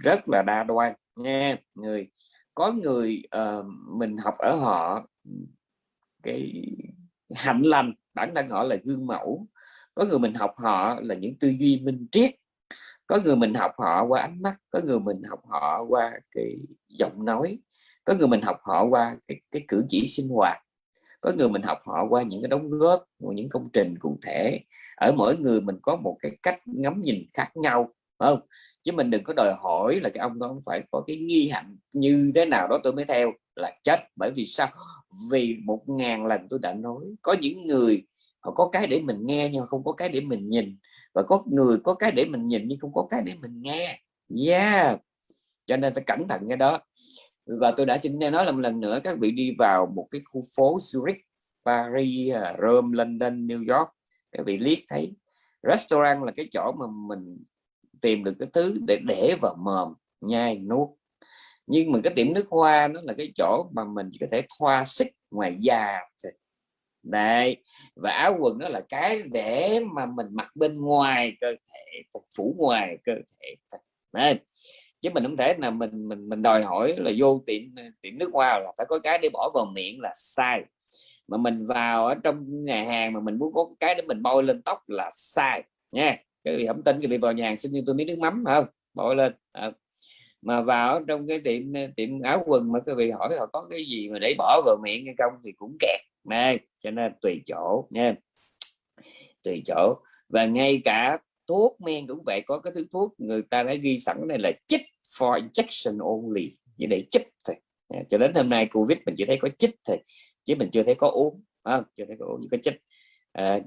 [0.00, 1.56] rất là đa đoan nha.
[1.74, 2.10] Người
[2.54, 3.66] có người uh,
[3.98, 5.08] mình học ở họ
[6.22, 6.66] cái
[7.34, 9.46] hạnh lành bản thân họ là gương mẫu.
[9.94, 12.34] Có người mình học họ là những tư duy minh triết.
[13.06, 16.56] Có người mình học họ qua ánh mắt có người mình học họ qua cái
[16.88, 17.58] giọng nói
[18.04, 20.58] có người mình học họ qua cái, cái cử chỉ sinh hoạt.
[21.20, 24.18] Có người mình học họ qua những cái đóng góp của những công trình cụ
[24.22, 24.60] thể.
[24.96, 28.40] Ở mỗi người mình có một cái cách ngắm nhìn khác nhau không?
[28.82, 31.48] Chứ mình đừng có đòi hỏi là cái ông đó không phải có cái nghi
[31.48, 33.32] hạnh như thế nào đó tôi mới theo.
[33.56, 34.68] Là chết bởi vì sao?
[35.30, 38.06] Vì một ngàn lần tôi đã nói có những người
[38.40, 40.76] họ có cái để mình nghe nhưng không có cái để mình nhìn.
[41.14, 44.02] Và có người có cái để mình nhìn nhưng không có cái để mình nghe.
[44.46, 45.00] Yeah!
[45.66, 46.80] Cho nên phải cẩn thận cái đó
[47.60, 50.40] và tôi đã xin nói một lần nữa các vị đi vào một cái khu
[50.56, 51.20] phố Zurich,
[51.64, 53.88] Paris, Rome, London, New York.
[54.32, 55.12] Các vị liếc thấy
[55.62, 57.44] restaurant là cái chỗ mà mình
[58.00, 60.88] tìm được cái thứ để để vào mồm, nhai nuốt.
[61.66, 64.42] Nhưng mà cái tiệm nước hoa nó là cái chỗ mà mình chỉ có thể
[64.58, 66.00] thoa xích ngoài da
[67.02, 67.56] đấy,
[67.96, 72.02] và áo quần nó là cái để mà mình mặc bên ngoài cơ thể
[72.36, 73.54] phủ ngoài cơ thể
[74.12, 74.38] đấy
[75.00, 77.62] chứ mình không thể là mình mình mình đòi hỏi là vô tiệm
[78.02, 80.62] tiệm nước hoa là phải có cái để bỏ vào miệng là sai.
[81.28, 84.42] Mà mình vào ở trong nhà hàng mà mình muốn có cái để mình bôi
[84.42, 86.16] lên tóc là sai, nha.
[86.44, 88.44] Cái gì không tin cái bị vào nhà hàng xin cho tôi miếng nước mắm
[88.46, 88.66] không?
[88.94, 89.72] Bôi lên à.
[90.42, 91.62] mà vào trong cái tiệm
[91.96, 94.76] tiệm áo quần mà các vị hỏi họ có cái gì mà để bỏ vào
[94.82, 96.58] miệng hay không thì cũng kẹt, này.
[96.78, 98.14] Cho nên tùy chỗ, nha.
[99.42, 99.94] Tùy chỗ.
[100.28, 101.18] Và ngay cả
[101.50, 104.52] thuốc men cũng vậy có cái thứ thuốc người ta đã ghi sẵn đây là
[104.66, 104.80] chích
[105.18, 107.56] for injection only như để chích thôi.
[108.10, 109.98] Cho đến hôm nay covid mình chỉ thấy có chích thôi
[110.44, 112.80] chứ mình chưa thấy có uống à, chưa thấy có uống có chích.
[113.32, 113.60] À,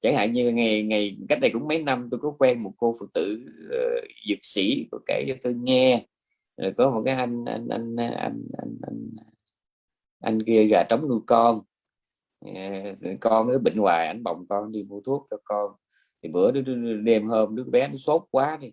[0.00, 2.96] chẳng hạn như ngày ngày cách đây cũng mấy năm tôi có quen một cô
[3.00, 6.06] phật tử uh, dược sĩ của kể cho tôi nghe.
[6.56, 9.10] Rồi có một cái anh anh anh anh anh anh, anh,
[10.20, 11.62] anh kia gà trống nuôi con.
[12.54, 15.72] À, con nó bệnh hoài anh bồng con đi mua thuốc cho con
[16.22, 16.60] thì bữa đó
[17.04, 18.72] đêm hôm đứa bé nó sốt quá đi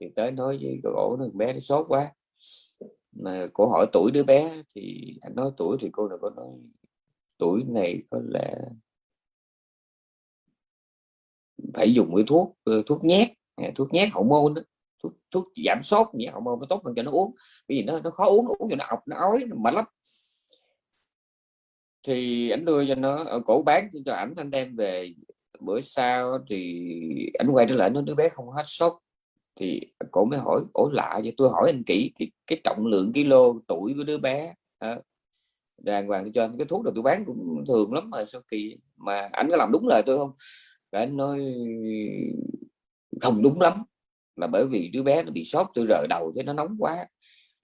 [0.00, 2.12] thì tới nói với cổ ổ nó bé nó sốt quá.
[3.12, 6.46] Mà cô hỏi tuổi đứa bé thì anh nói tuổi thì cô nào có nói
[7.38, 8.54] tuổi này có lẽ
[11.74, 14.62] phải dùng cái thuốc ờ, thuốc nhét à, thuốc nhét hậu môn đó
[15.02, 17.34] thuốc, thuốc giảm sốt nhét hậu môn nó tốt hơn cho nó uống.
[17.68, 19.84] Vì nó nó khó uống uống cho nó ọc nó ói nó mệt lắm.
[22.02, 25.14] Thì anh đưa cho nó ở cổ bán cho ảnh anh đem về
[25.60, 28.92] bữa sau thì anh quay trở lại nó đứa bé không hết sốt.
[29.56, 31.34] Thì cổ mới hỏi ổ lạ vậy?
[31.36, 34.98] Tôi hỏi anh kỹ thì cái trọng lượng kilo tuổi của đứa bé à,
[35.78, 38.76] đàng hoàng cho anh cái thuốc nào tôi bán cũng thường lắm mà sao kỳ
[38.96, 40.32] mà anh có làm đúng lời tôi không?
[40.92, 41.54] Và anh nói
[43.20, 43.82] không đúng lắm
[44.36, 47.06] là bởi vì đứa bé nó bị sốt tôi rời đầu thế nó nóng quá.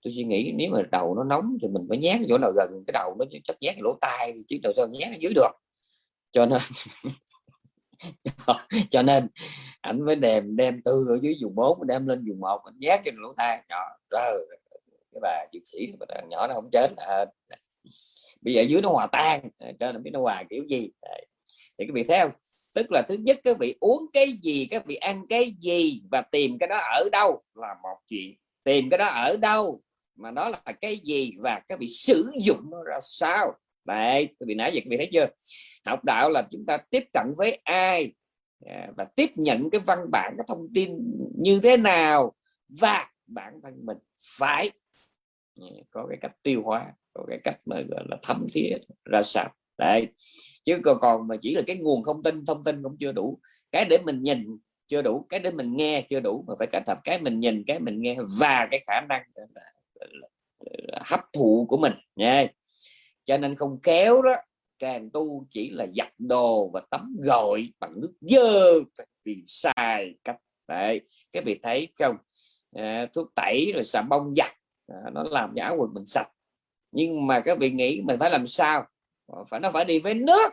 [0.03, 2.85] Tôi suy nghĩ nếu mà đầu nó nóng thì mình phải nhét chỗ nào gần
[2.87, 5.51] cái đầu nó chắc nhét lỗ tai chứ đâu sao nhét ở dưới được.
[6.33, 6.61] Cho nên
[8.91, 9.29] cho nên
[9.81, 13.01] ảnh mới đem đem từ ở dưới vùng 4 đem lên vùng một anh nhét
[13.05, 13.65] trên lỗ tai.
[13.69, 13.81] Nhỏ
[14.11, 14.47] trời
[15.15, 15.95] cái bà dược sĩ
[16.29, 16.97] nhỏ nó không chết.
[16.97, 17.25] À,
[18.41, 20.91] bây giờ dưới nó hòa tan à, cho nên biết nó hòa kiểu gì.
[21.03, 21.27] Đấy.
[21.79, 22.33] thì các vị thấy không?
[22.75, 26.21] Tức là thứ nhất các vị uống cái gì các vị ăn cái gì và
[26.21, 28.35] tìm cái đó ở đâu là một chuyện.
[28.65, 29.81] Tìm cái đó ở đâu
[30.17, 33.53] mà nó là cái gì và các vị sử dụng nó ra sao
[33.85, 35.27] đấy, tôi vị nãy vậy bị vị thấy chưa?
[35.85, 38.12] Học đạo là chúng ta tiếp cận với ai?
[38.66, 40.90] À, và tiếp nhận cái văn bản, cái thông tin
[41.38, 42.33] như thế nào
[42.81, 43.99] và bản thân mình
[44.38, 44.70] phải
[45.61, 49.23] à, có cái cách tiêu hóa, có cái cách mà, gọi là, thấm thía ra
[49.23, 49.55] sao.
[49.79, 50.09] Đấy,
[50.64, 53.38] chứ còn còn mà chỉ là cái nguồn thông tin thông tin cũng chưa đủ.
[53.73, 56.83] Cái để mình nhìn chưa đủ, cái để mình nghe chưa đủ, mà phải kết
[56.87, 59.23] hợp cái mình nhìn, cái mình nghe và cái khả năng
[61.07, 61.92] hấp thụ của mình.
[62.16, 62.47] Nha
[63.25, 64.35] cho nên không kéo đó
[64.79, 68.81] càng tu chỉ là giặt đồ và tắm gội bằng nước dơ
[69.25, 70.37] vì sai cách
[70.69, 71.01] đấy
[71.33, 72.17] cái vị thấy không?
[72.73, 74.51] À, thuốc tẩy rồi xà bông giặt
[74.87, 76.29] à, nó làm nhã quần mình sạch.
[76.93, 78.87] Nhưng mà các vị nghĩ mình phải làm sao?
[79.27, 80.53] Ờ, phải nó phải đi với nước.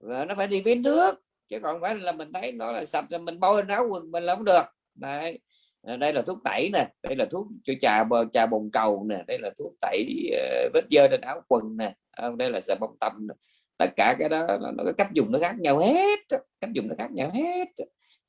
[0.00, 1.14] Và nó phải đi với nước
[1.48, 4.22] chứ còn phải là mình thấy nó là sạch rồi mình bôi áo quần mình
[4.22, 4.62] là không được.
[4.94, 5.38] Đấy.
[5.82, 9.04] Ờ, đây là thuốc tẩy nè đây là thuốc cho trà bờ trà bồn cầu
[9.08, 12.60] nè đây là thuốc tẩy uh, vết dơ trên áo quần nè ờ, đây là
[12.60, 13.34] xà bông tâm nè.
[13.76, 16.18] tất cả cái đó nó cái cách dùng nó khác nhau hết
[16.60, 17.68] cách dùng nó khác nhau hết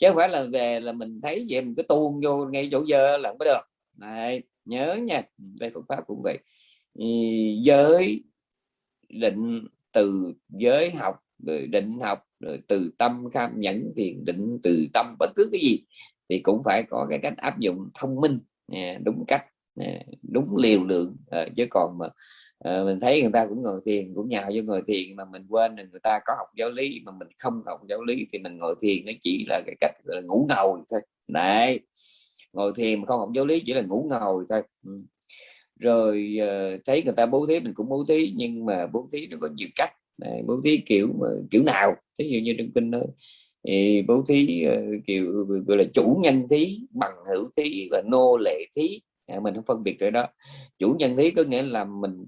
[0.01, 2.85] chứ không phải là về là mình thấy vậy mình cứ tuôn vô ngay chỗ
[2.85, 3.61] dơ là không có được.
[3.97, 5.21] Này nhớ nha
[5.59, 6.37] đây phương pháp cũng vậy.
[7.63, 8.23] Giới
[9.09, 11.15] định từ giới học
[11.47, 15.61] rồi định học rồi từ tâm kham nhẫn thiền định từ tâm bất cứ cái
[15.61, 15.83] gì
[16.31, 19.45] thì cũng phải có cái cách áp dụng thông minh à, đúng cách
[19.79, 22.07] à, đúng liều lượng à, chứ còn mà
[22.83, 25.75] mình thấy người ta cũng ngồi thiền cũng nhào vô ngồi thiền mà mình quên
[25.75, 28.57] là người ta có học giáo lý mà mình không học giáo lý thì mình
[28.57, 31.01] ngồi thiền nó chỉ là cái cách là ngủ ngầu thôi.
[31.27, 31.79] Đấy
[32.53, 34.61] ngồi thiền mà không học giáo lý chỉ là ngủ ngầu thôi.
[34.85, 34.91] Ừ.
[35.79, 36.37] rồi
[36.85, 39.47] thấy người ta bố thí mình cũng bố thí nhưng mà bố thí nó có
[39.55, 41.09] nhiều cách Đấy, bố thí kiểu
[41.51, 41.95] kiểu nào?
[42.19, 42.99] Ví dụ như trong kinh đó
[43.67, 48.38] thì bố thí ờ, kiểu gọi là chủ nhân thí bằng hữu thí và nô
[48.38, 49.02] lệ thí.
[49.28, 50.28] À, mình không phân biệt rồi đó.
[50.80, 52.26] Chủ nhân thí có nghĩa là mình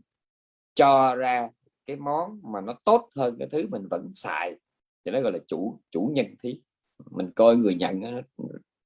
[0.76, 1.50] cho ra
[1.88, 4.52] cái món mà nó tốt hơn cái thứ mình vẫn xài.
[5.06, 6.62] Thì nó gọi là chủ chủ nhân thí.
[7.12, 8.22] Mình coi người nhận nó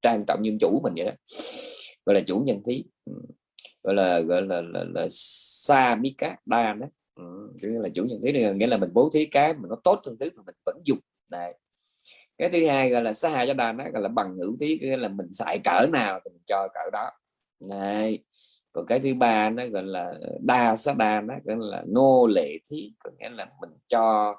[0.02, 1.12] trang trọng như chủ mình vậy đó.
[2.06, 2.84] Gọi là chủ nhân thí.
[3.04, 3.12] Ừ.
[3.82, 6.86] Gọi là gọi là là, là sa mi cá đa đó.
[7.14, 7.52] Ừ.
[7.62, 10.30] là chủ nhân thí nghĩa là mình bố thí cái mà nó tốt hơn thứ
[10.36, 10.98] mà mình vẫn dùng.
[11.30, 11.54] Này
[12.38, 14.78] cái thứ hai gọi là xã hạ cho đàn nó gọi là bằng hữu thí
[14.78, 17.10] nghĩa là mình xài cỡ nào thì mình cho cỡ đó.
[17.60, 18.18] Này
[18.72, 22.58] còn cái thứ ba nó gọi là đa sa đa nó gọi là nô lệ
[22.70, 24.34] thí có nghĩa là mình cho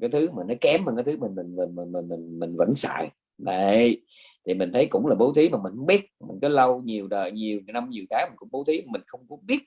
[0.00, 2.56] cái thứ mà nó kém hơn cái thứ mình mình mình mình mình mình, mình
[2.56, 3.10] vẫn xài.
[3.38, 4.02] Đấy
[4.46, 6.04] thì mình thấy cũng là bố thí mà mình không biết.
[6.20, 9.26] Mình có lâu nhiều đời nhiều năm nhiều tháng mình cũng bố thí mình không
[9.28, 9.62] có biết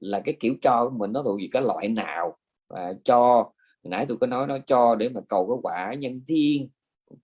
[0.00, 2.36] là cái kiểu cho của mình nó thuộc về cái loại nào.
[2.68, 3.50] Và cho
[3.82, 6.68] nãy tôi có nói nó cho để mà cầu cái quả nhân thiên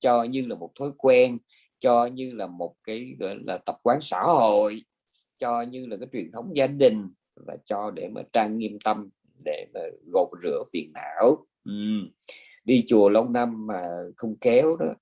[0.00, 1.38] cho như là một thói quen,
[1.78, 4.84] cho như là một cái, gọi là, tập quán xã hội,
[5.38, 7.08] cho như là cái truyền thống gia đình
[7.46, 9.08] và cho để mà trang nghiêm tâm,
[9.44, 9.80] để mà
[10.12, 11.72] gột rửa phiền não ừ.
[12.64, 14.94] đi chùa lâu năm mà không kéo đó,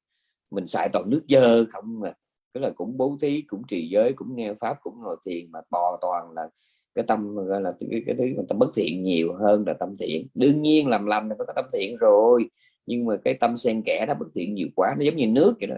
[0.50, 2.12] mình xài toàn nước dơ không mà
[2.56, 5.60] tức là cũng bố thí, cũng trì giới, cũng nghe pháp, cũng ngồi thiền mà
[5.70, 6.48] bò toàn là
[6.96, 9.96] cái tâm gọi là cái, cái thứ mà tâm bất thiện nhiều hơn là tâm
[9.98, 10.26] thiện.
[10.34, 12.50] Đương nhiên làm lành là có tâm thiện rồi
[12.86, 15.54] nhưng mà cái tâm xen kẽ nó bất thiện nhiều quá nó giống như nước
[15.60, 15.76] vậy đó.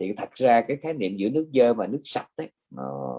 [0.00, 3.14] Thì thật ra cái khái niệm giữa nước dơ và nước sạch đấy nó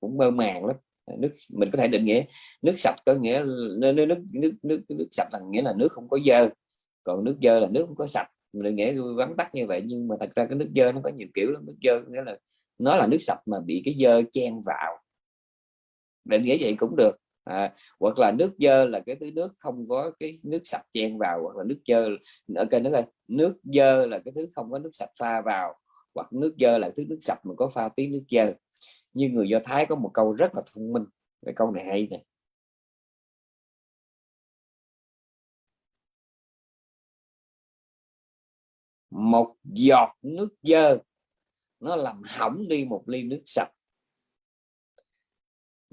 [0.00, 0.76] cũng mơ màng lắm.
[1.18, 2.22] Nước mình có thể định nghĩa
[2.62, 3.44] nước sạch có nghĩa
[3.76, 6.48] nước nước nước nước, nước sạch là nghĩa là nước không có dơ.
[7.04, 8.28] Còn nước dơ là nước không có sạch.
[8.52, 11.00] Mình định nghĩa vắn tắt như vậy nhưng mà thật ra cái nước dơ nó
[11.04, 11.66] có nhiều kiểu lắm.
[11.66, 12.38] Nước dơ nghĩa là
[12.78, 14.96] nó là nước sạch mà bị cái dơ chen vào
[16.28, 17.16] định nghĩa vậy cũng được.
[17.44, 21.18] À, hoặc là nước dơ là cái thứ nước không có cái nước sạch chen
[21.18, 22.08] vào hoặc là nước dơ
[22.56, 22.92] ở kênh nước
[23.28, 25.74] nước dơ là cái thứ không có nước sạch pha vào
[26.14, 28.54] hoặc nước dơ là thứ nước sạch mà có pha tí nước dơ.
[29.14, 31.04] Như người do thái có một câu rất là thông minh
[31.46, 32.24] cái câu này hay này.
[39.10, 40.98] một giọt nước dơ
[41.80, 43.70] nó làm hỏng đi một ly nước sạch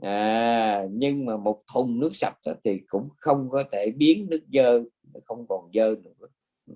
[0.01, 4.83] à, nhưng mà một thùng nước sạch thì cũng không có thể biến nước dơ
[5.25, 6.27] không còn dơ nữa.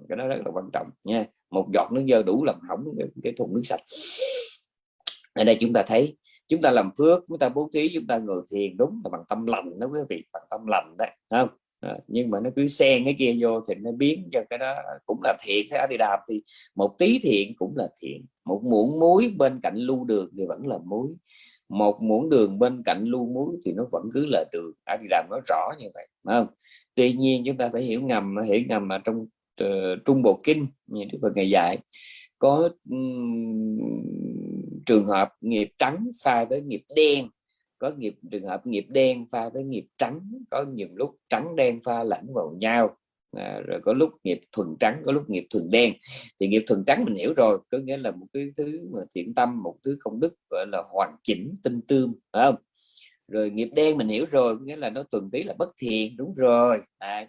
[0.09, 1.25] Cái đó rất là quan trọng nha.
[1.51, 3.81] Một giọt nước dơ đủ làm hỏng cái, cái thùng nước sạch.
[5.33, 8.17] Ở đây chúng ta thấy chúng ta làm phước chúng ta bố thí chúng ta
[8.17, 11.49] ngồi thiền đúng là bằng tâm lành đó quý vị bằng tâm lành đấy không?
[11.79, 14.75] À, nhưng mà nó cứ xen cái kia vô thì nó biến cho cái đó
[15.05, 16.41] cũng là thiện cái đi đạp thì
[16.75, 20.67] một tí thiện cũng là thiện một muỗng muối bên cạnh lưu đường thì vẫn
[20.67, 21.07] là muối
[21.69, 24.71] một muỗng đường bên cạnh lưu muối thì nó vẫn cứ là đường.
[24.85, 26.47] Đã đi làm nó rõ như vậy đúng không?
[26.95, 29.27] Tuy nhiên chúng ta phải hiểu ngầm hiểu ngầm mà trong
[29.63, 29.67] uh,
[30.05, 31.77] trung bộ kinh như đức phật ngày dạy
[32.39, 33.79] có um,
[34.85, 37.27] trường hợp nghiệp trắng pha với nghiệp đen
[37.79, 41.79] có nghiệp trường hợp nghiệp đen pha với nghiệp trắng có nhiều lúc trắng đen
[41.85, 42.97] pha lẫn vào nhau
[43.37, 45.93] à, rồi có lúc nghiệp thuần trắng có lúc nghiệp thuần đen.
[46.39, 49.33] Thì nghiệp thuần trắng mình hiểu rồi có nghĩa là một cái thứ mà thiện
[49.33, 52.55] tâm một thứ công đức gọi là hoàn chỉnh tinh tươm phải không?
[53.27, 56.17] Rồi nghiệp đen mình hiểu rồi có nghĩa là nó tuần tí là bất thiện
[56.17, 57.27] đúng rồi à,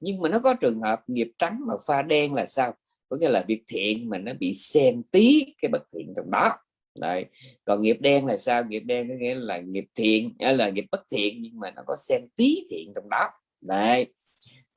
[0.00, 2.74] nhưng mà nó có trường hợp nghiệp trắng mà pha đen là sao?
[3.08, 6.56] Có nghĩa là việc thiện mà nó bị xen tí cái bất thiện trong đó
[7.00, 7.26] Đấy.
[7.64, 8.64] còn nghiệp đen là sao?
[8.64, 11.96] Nghiệp đen có nghĩa là nghiệp thiện là nghiệp bất thiện nhưng mà nó có
[11.96, 13.28] xen tí thiện trong đó
[13.60, 14.06] Đấy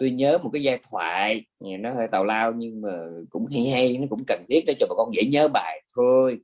[0.04, 2.90] tôi nhớ một cái giai thoại nó hơi tào lao nhưng mà
[3.30, 6.40] cũng hay hay, nó cũng cần thiết để cho bà con dễ nhớ bài thôi.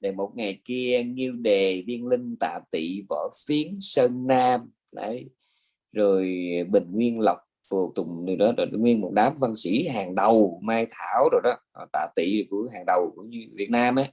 [0.00, 5.28] Để một ngày kia, nghiêu đề, viên linh, tạ tị võ phiến, sơn nam, đấy.
[5.92, 6.24] Rồi
[6.70, 7.38] bình nguyên lộc,
[7.70, 11.40] phù tùng người đó, rồi nguyên một đám văn sĩ hàng đầu, mai thảo rồi
[11.44, 11.56] đó.
[11.72, 14.08] Ờ, tạ tị của hàng đầu của Việt Nam ấy,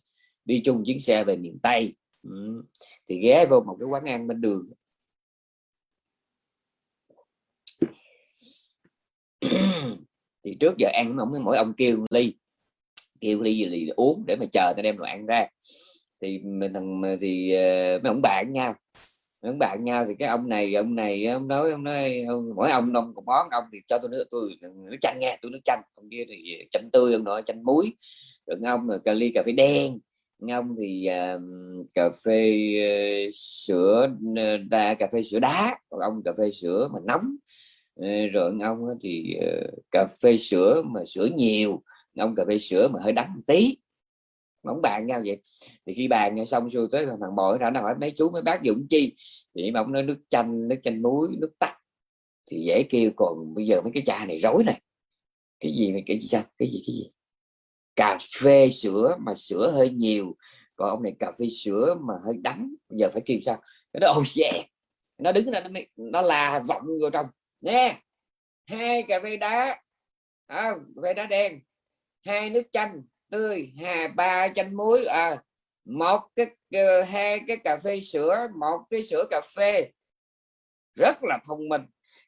[0.45, 1.95] đi chung chuyến xe về miền Tây.
[2.23, 2.63] Ừ.
[3.09, 4.69] thì ghé vô một cái quán ăn bên đường.
[10.45, 12.33] Thì trước giờ ăn ông mỗi ông kêu ly.
[13.21, 15.47] Kêu ly gì uống để mà chờ ta đem đồ ăn ra.
[16.21, 18.75] Thì mình thằng thì ờ, mấy ông bạn nhau.
[19.41, 22.71] Mấy bạn nhau thì cái ông này ông này ông nói ông nói ông, mỗi
[22.71, 25.59] ông nông một món ông thì cho tôi nước tôi nước chanh nghe tôi nước
[25.65, 25.81] chanh.
[25.95, 27.93] Ông kia thì chanh tươi ông nói chanh muối.
[28.47, 29.99] Rồi ông là cà ly cà phê đen.
[30.39, 31.41] Ngông thì uh,
[31.93, 32.73] cà phê
[33.27, 34.09] uh, sữa
[34.69, 35.77] đa cà phê sữa đá.
[35.89, 37.35] Còn ông cà phê sữa mà nóng
[38.31, 39.47] rồi ông thì ờ,
[39.91, 41.83] cà phê sữa mà sữa nhiều,
[42.17, 43.77] ông cà phê sữa mà hơi đắng một tí.
[44.63, 45.41] Bóng bàn nhau vậy.
[45.85, 48.61] Thì khi bàn nhau xong xuôi tới thằng bội đã hỏi mấy chú, mấy bác
[48.61, 49.15] dụng chi?
[49.55, 51.77] Thì mà ông nói, nước chanh nước chanh muối, nước tắt
[52.51, 54.81] thì dễ kêu, còn bây giờ mấy cái trà này rối này.
[55.59, 56.43] Cái gì mà, cái gì sao?
[56.57, 57.09] Cái gì cái gì?
[57.95, 60.35] Cà phê sữa mà sữa hơi nhiều,
[60.75, 62.73] còn ông này cà phê sữa mà hơi đắng.
[62.89, 63.61] Giờ phải kêu sao?
[63.93, 64.65] Nó oh yeah
[65.17, 67.25] nó đứng ra, nó nó là vọng vô trong
[67.63, 67.99] nè
[68.65, 69.81] hai cà phê đá
[70.47, 71.59] à, cà phê đá đen
[72.25, 75.43] hai nước chanh tươi hai ba chanh muối à
[75.85, 79.91] một cái ờ, hai cái cà phê sữa một cái sữa cà phê
[80.95, 81.81] rất là thông minh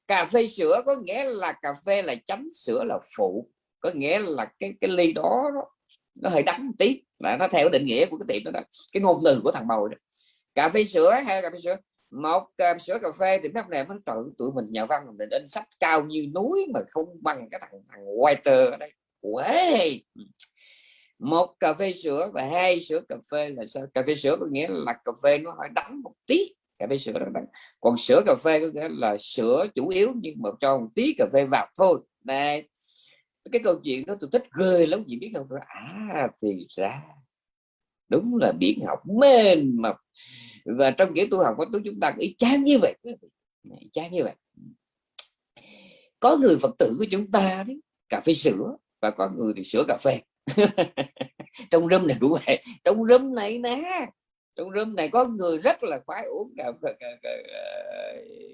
[0.08, 4.20] cà phê sữa có nghĩa là cà phê là chánh sữa là phụ có nghĩa
[4.20, 5.52] là cái cái ly đó
[6.16, 8.68] nó hơi đắng tí là nó theo định nghĩa của cái tiệm đó, đó.
[8.94, 9.98] cái ngôn từ của thằng bầu đó.
[10.56, 11.76] cà phê sữa hay cà phê sữa
[12.12, 15.30] một uh, sữa cà phê thì mấy này nó tự tụi mình nhà văn mình
[15.30, 18.92] in sách cao như núi mà không bằng cái thằng thằng Walter ở đây.
[19.22, 19.64] Quá
[21.20, 23.86] một cà phê sữa và hai sữa cà phê là sao?
[23.94, 26.98] Cà phê sữa có nghĩa là cà phê nó hơi đắng một tí cà phê
[26.98, 27.46] sữa nó đắng
[27.82, 31.14] còn sữa cà phê có nghĩa là sữa chủ yếu nhưng mà cho một tí
[31.18, 32.00] cà phê vào thôi.
[32.24, 32.70] Đây.
[33.52, 35.48] Cái câu chuyện đó tôi thích ghê lắm chị biết không?
[35.68, 37.02] À thì ra
[38.10, 39.96] đúng là biển học mênh mập
[40.66, 42.96] và trong kiểu tu học của tôi chúng ta ý chán như vậy.
[43.94, 44.34] Chán như vậy.
[46.20, 49.64] Có người phật tử của chúng ta đấy cà phê sữa và có người thì
[49.64, 50.20] sữa cà phê.
[51.72, 52.62] Trong rơm này cũng vậy.
[52.84, 54.06] Trong rơm này nè
[54.56, 57.30] trong rơm này có người rất là khoái uống cà phê, cà, cà,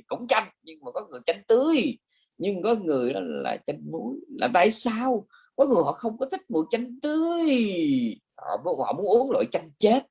[0.08, 1.97] cũng chanh nhưng mà có người chanh tươi
[2.38, 4.16] nhưng có người đó là chanh muối.
[4.39, 5.28] Là tại sao?
[5.56, 7.49] Có người họ không có thích mùi chanh tươi
[8.42, 10.04] họ, họ muốn uống loại chanh chết.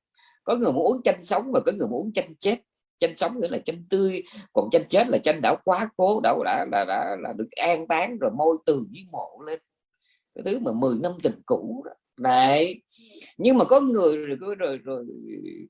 [0.44, 2.56] Có người muốn uống chanh sống và có người muốn uống chanh chết.
[2.98, 4.22] Chanh sống nghĩa là chanh tươi.
[4.52, 7.88] Còn chanh chết là chanh đã quá cố đã đã đã, đã, đã được an
[7.88, 9.60] táng rồi môi từ với mộ lên.
[10.34, 11.92] Cái thứ mà 10 năm tình cũ đó.
[12.16, 12.82] Đấy.
[13.38, 15.06] Nhưng mà có người rồi rồi rồi, rồi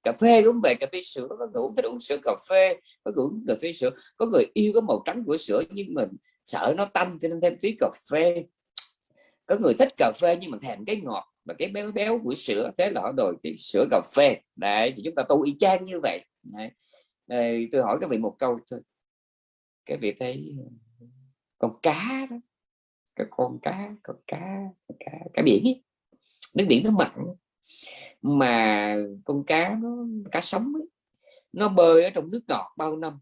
[0.03, 1.27] cà phê cũng về cà phê sữa.
[1.29, 3.91] Có người uống thích uống sữa cà phê có người uống cà phê sữa.
[4.17, 6.09] Có người yêu cái màu trắng của sữa nhưng mình
[6.45, 8.45] sợ nó tanh cho nên thêm tí cà phê.
[9.47, 12.35] Có người thích cà phê nhưng mà thèm cái ngọt và cái béo béo của
[12.35, 14.41] sữa thế là họ đổi cái sữa cà phê.
[14.57, 16.25] Đấy thì chúng ta tu y chang như vậy.
[16.43, 16.71] Đấy.
[17.27, 18.81] Đây, tôi hỏi các vị một câu thôi.
[19.87, 20.57] Cái vị thấy
[21.59, 22.37] con cá đó
[23.17, 24.59] cái con cá con cá
[25.01, 25.83] cá cá biển ấy.
[26.55, 27.11] nước biển nó mặn.
[28.23, 30.89] Mà con cá nó cá sống ấy,
[31.53, 33.19] nó bơi ở trong nước ngọt bao năm?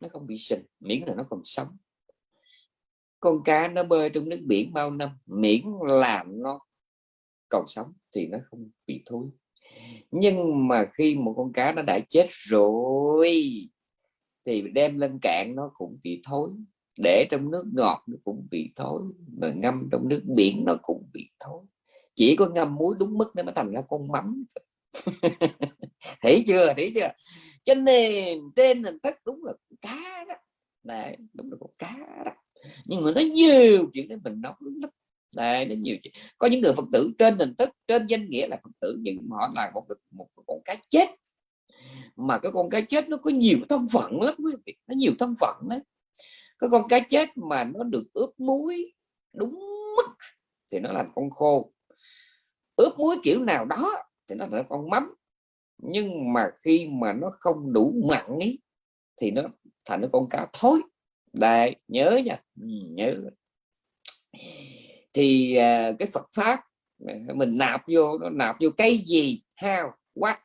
[0.00, 1.76] Nó không bị sình miễn là nó còn sống
[3.24, 6.60] con cá nó bơi trong nước biển bao năm miễn làm nó
[7.48, 9.26] còn sống thì nó không bị thối.
[10.10, 13.32] Nhưng mà khi một con cá nó đã chết rồi
[14.46, 16.50] thì đem lên cạn nó cũng bị thối
[16.98, 19.02] để trong nước ngọt nó cũng bị thối
[19.40, 21.62] mà ngâm trong nước biển nó cũng bị thối.
[22.14, 24.44] Chỉ có ngâm muối đúng mức nó mới thành ra con mắm.
[26.22, 27.08] Thấy chưa thấy chưa?
[27.62, 29.52] Cho nên trên hình tất đúng là
[29.82, 30.34] cá đó.
[30.82, 32.32] Đấy, đúng là con cá đó
[32.84, 34.90] nhưng mà nó nhiều chuyện để mình nói lắm
[35.36, 36.14] đây nó nhiều chuyện.
[36.38, 39.28] Có những người phật tử trên hình thức trên danh nghĩa là phật tử nhưng
[39.30, 41.08] họ là một một, một con cá chết.
[42.16, 44.74] Mà cái con cá chết nó có nhiều thân phận lắm quý vị.
[44.86, 45.80] Nó nhiều thân phận đấy
[46.58, 48.92] cái con cá chết mà nó được ướp muối
[49.32, 49.54] đúng
[49.96, 50.14] mức
[50.72, 51.72] thì nó làm con khô.
[52.76, 53.92] Ướp muối kiểu nào đó
[54.28, 55.14] thì nó là con mắm.
[55.78, 58.58] Nhưng mà khi mà nó không đủ mặn ấy
[59.20, 59.42] thì nó
[59.84, 60.80] thành nó con cá thối
[61.34, 62.40] đây nhớ nha.
[62.60, 63.14] Ừ, nhớ.
[65.12, 66.60] Thì uh, cái Phật pháp
[67.06, 69.40] à, mình nạp vô nó nạp vô cái gì?
[69.60, 69.90] How?
[70.14, 70.36] What?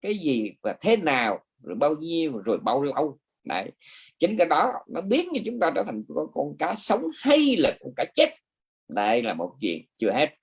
[0.00, 1.44] Cái gì và thế nào?
[1.62, 2.38] Rồi bao nhiêu?
[2.38, 3.18] Rồi bao lâu?
[3.44, 3.70] Đấy.
[4.18, 7.56] Chính cái đó nó biến như chúng ta trở thành con, con cá sống hay
[7.56, 8.28] là con cá chết.
[8.88, 10.34] Đây là một chuyện chưa hết.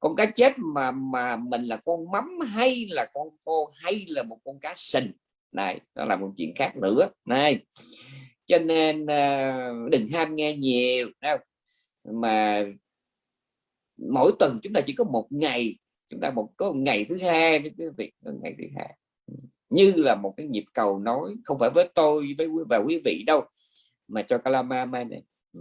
[0.00, 4.22] Con cá chết mà mà mình là con mắm hay là con khô hay là
[4.22, 5.12] một con cá sình.
[5.52, 7.08] Này đó là một chuyện khác nữa.
[7.24, 7.64] Này
[8.46, 11.38] cho nên ờ, đừng ham nghe nhiều đâu
[12.04, 12.64] mà
[13.96, 15.78] mỗi tuần chúng ta chỉ có một ngày,
[16.10, 18.96] chúng ta một, có một ngày thứ hai cái việc ngày thứ hai.
[19.70, 23.24] Như là một cái nhịp cầu nói không phải với tôi, với và quý vị
[23.26, 23.44] đâu,
[24.08, 25.22] mà cho Kalama này.
[25.52, 25.60] Ừ.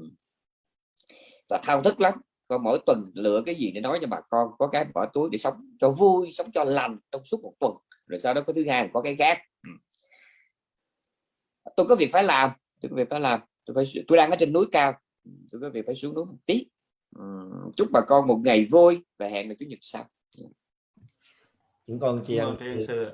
[1.49, 2.13] Và thao thức lắm
[2.47, 5.29] còn mỗi tuần lựa cái gì để nói cho bà con, có cái bỏ túi
[5.31, 7.73] để sống cho vui, sống cho lành trong suốt một tuần,
[8.07, 9.41] rồi sau đó có thứ hai, có cái khác.
[9.67, 9.71] Ừ.
[11.75, 12.49] Tôi có việc phải làm
[12.83, 14.93] tôi có việc phải làm tôi phải tôi đang ở trên núi cao.
[15.51, 16.65] Tôi có việc phải xuống núi một tí.
[17.75, 20.09] Chúc bà con một ngày vui và hẹn là chủ nhật sau.
[21.87, 22.23] Chúng con
[22.87, 23.11] sư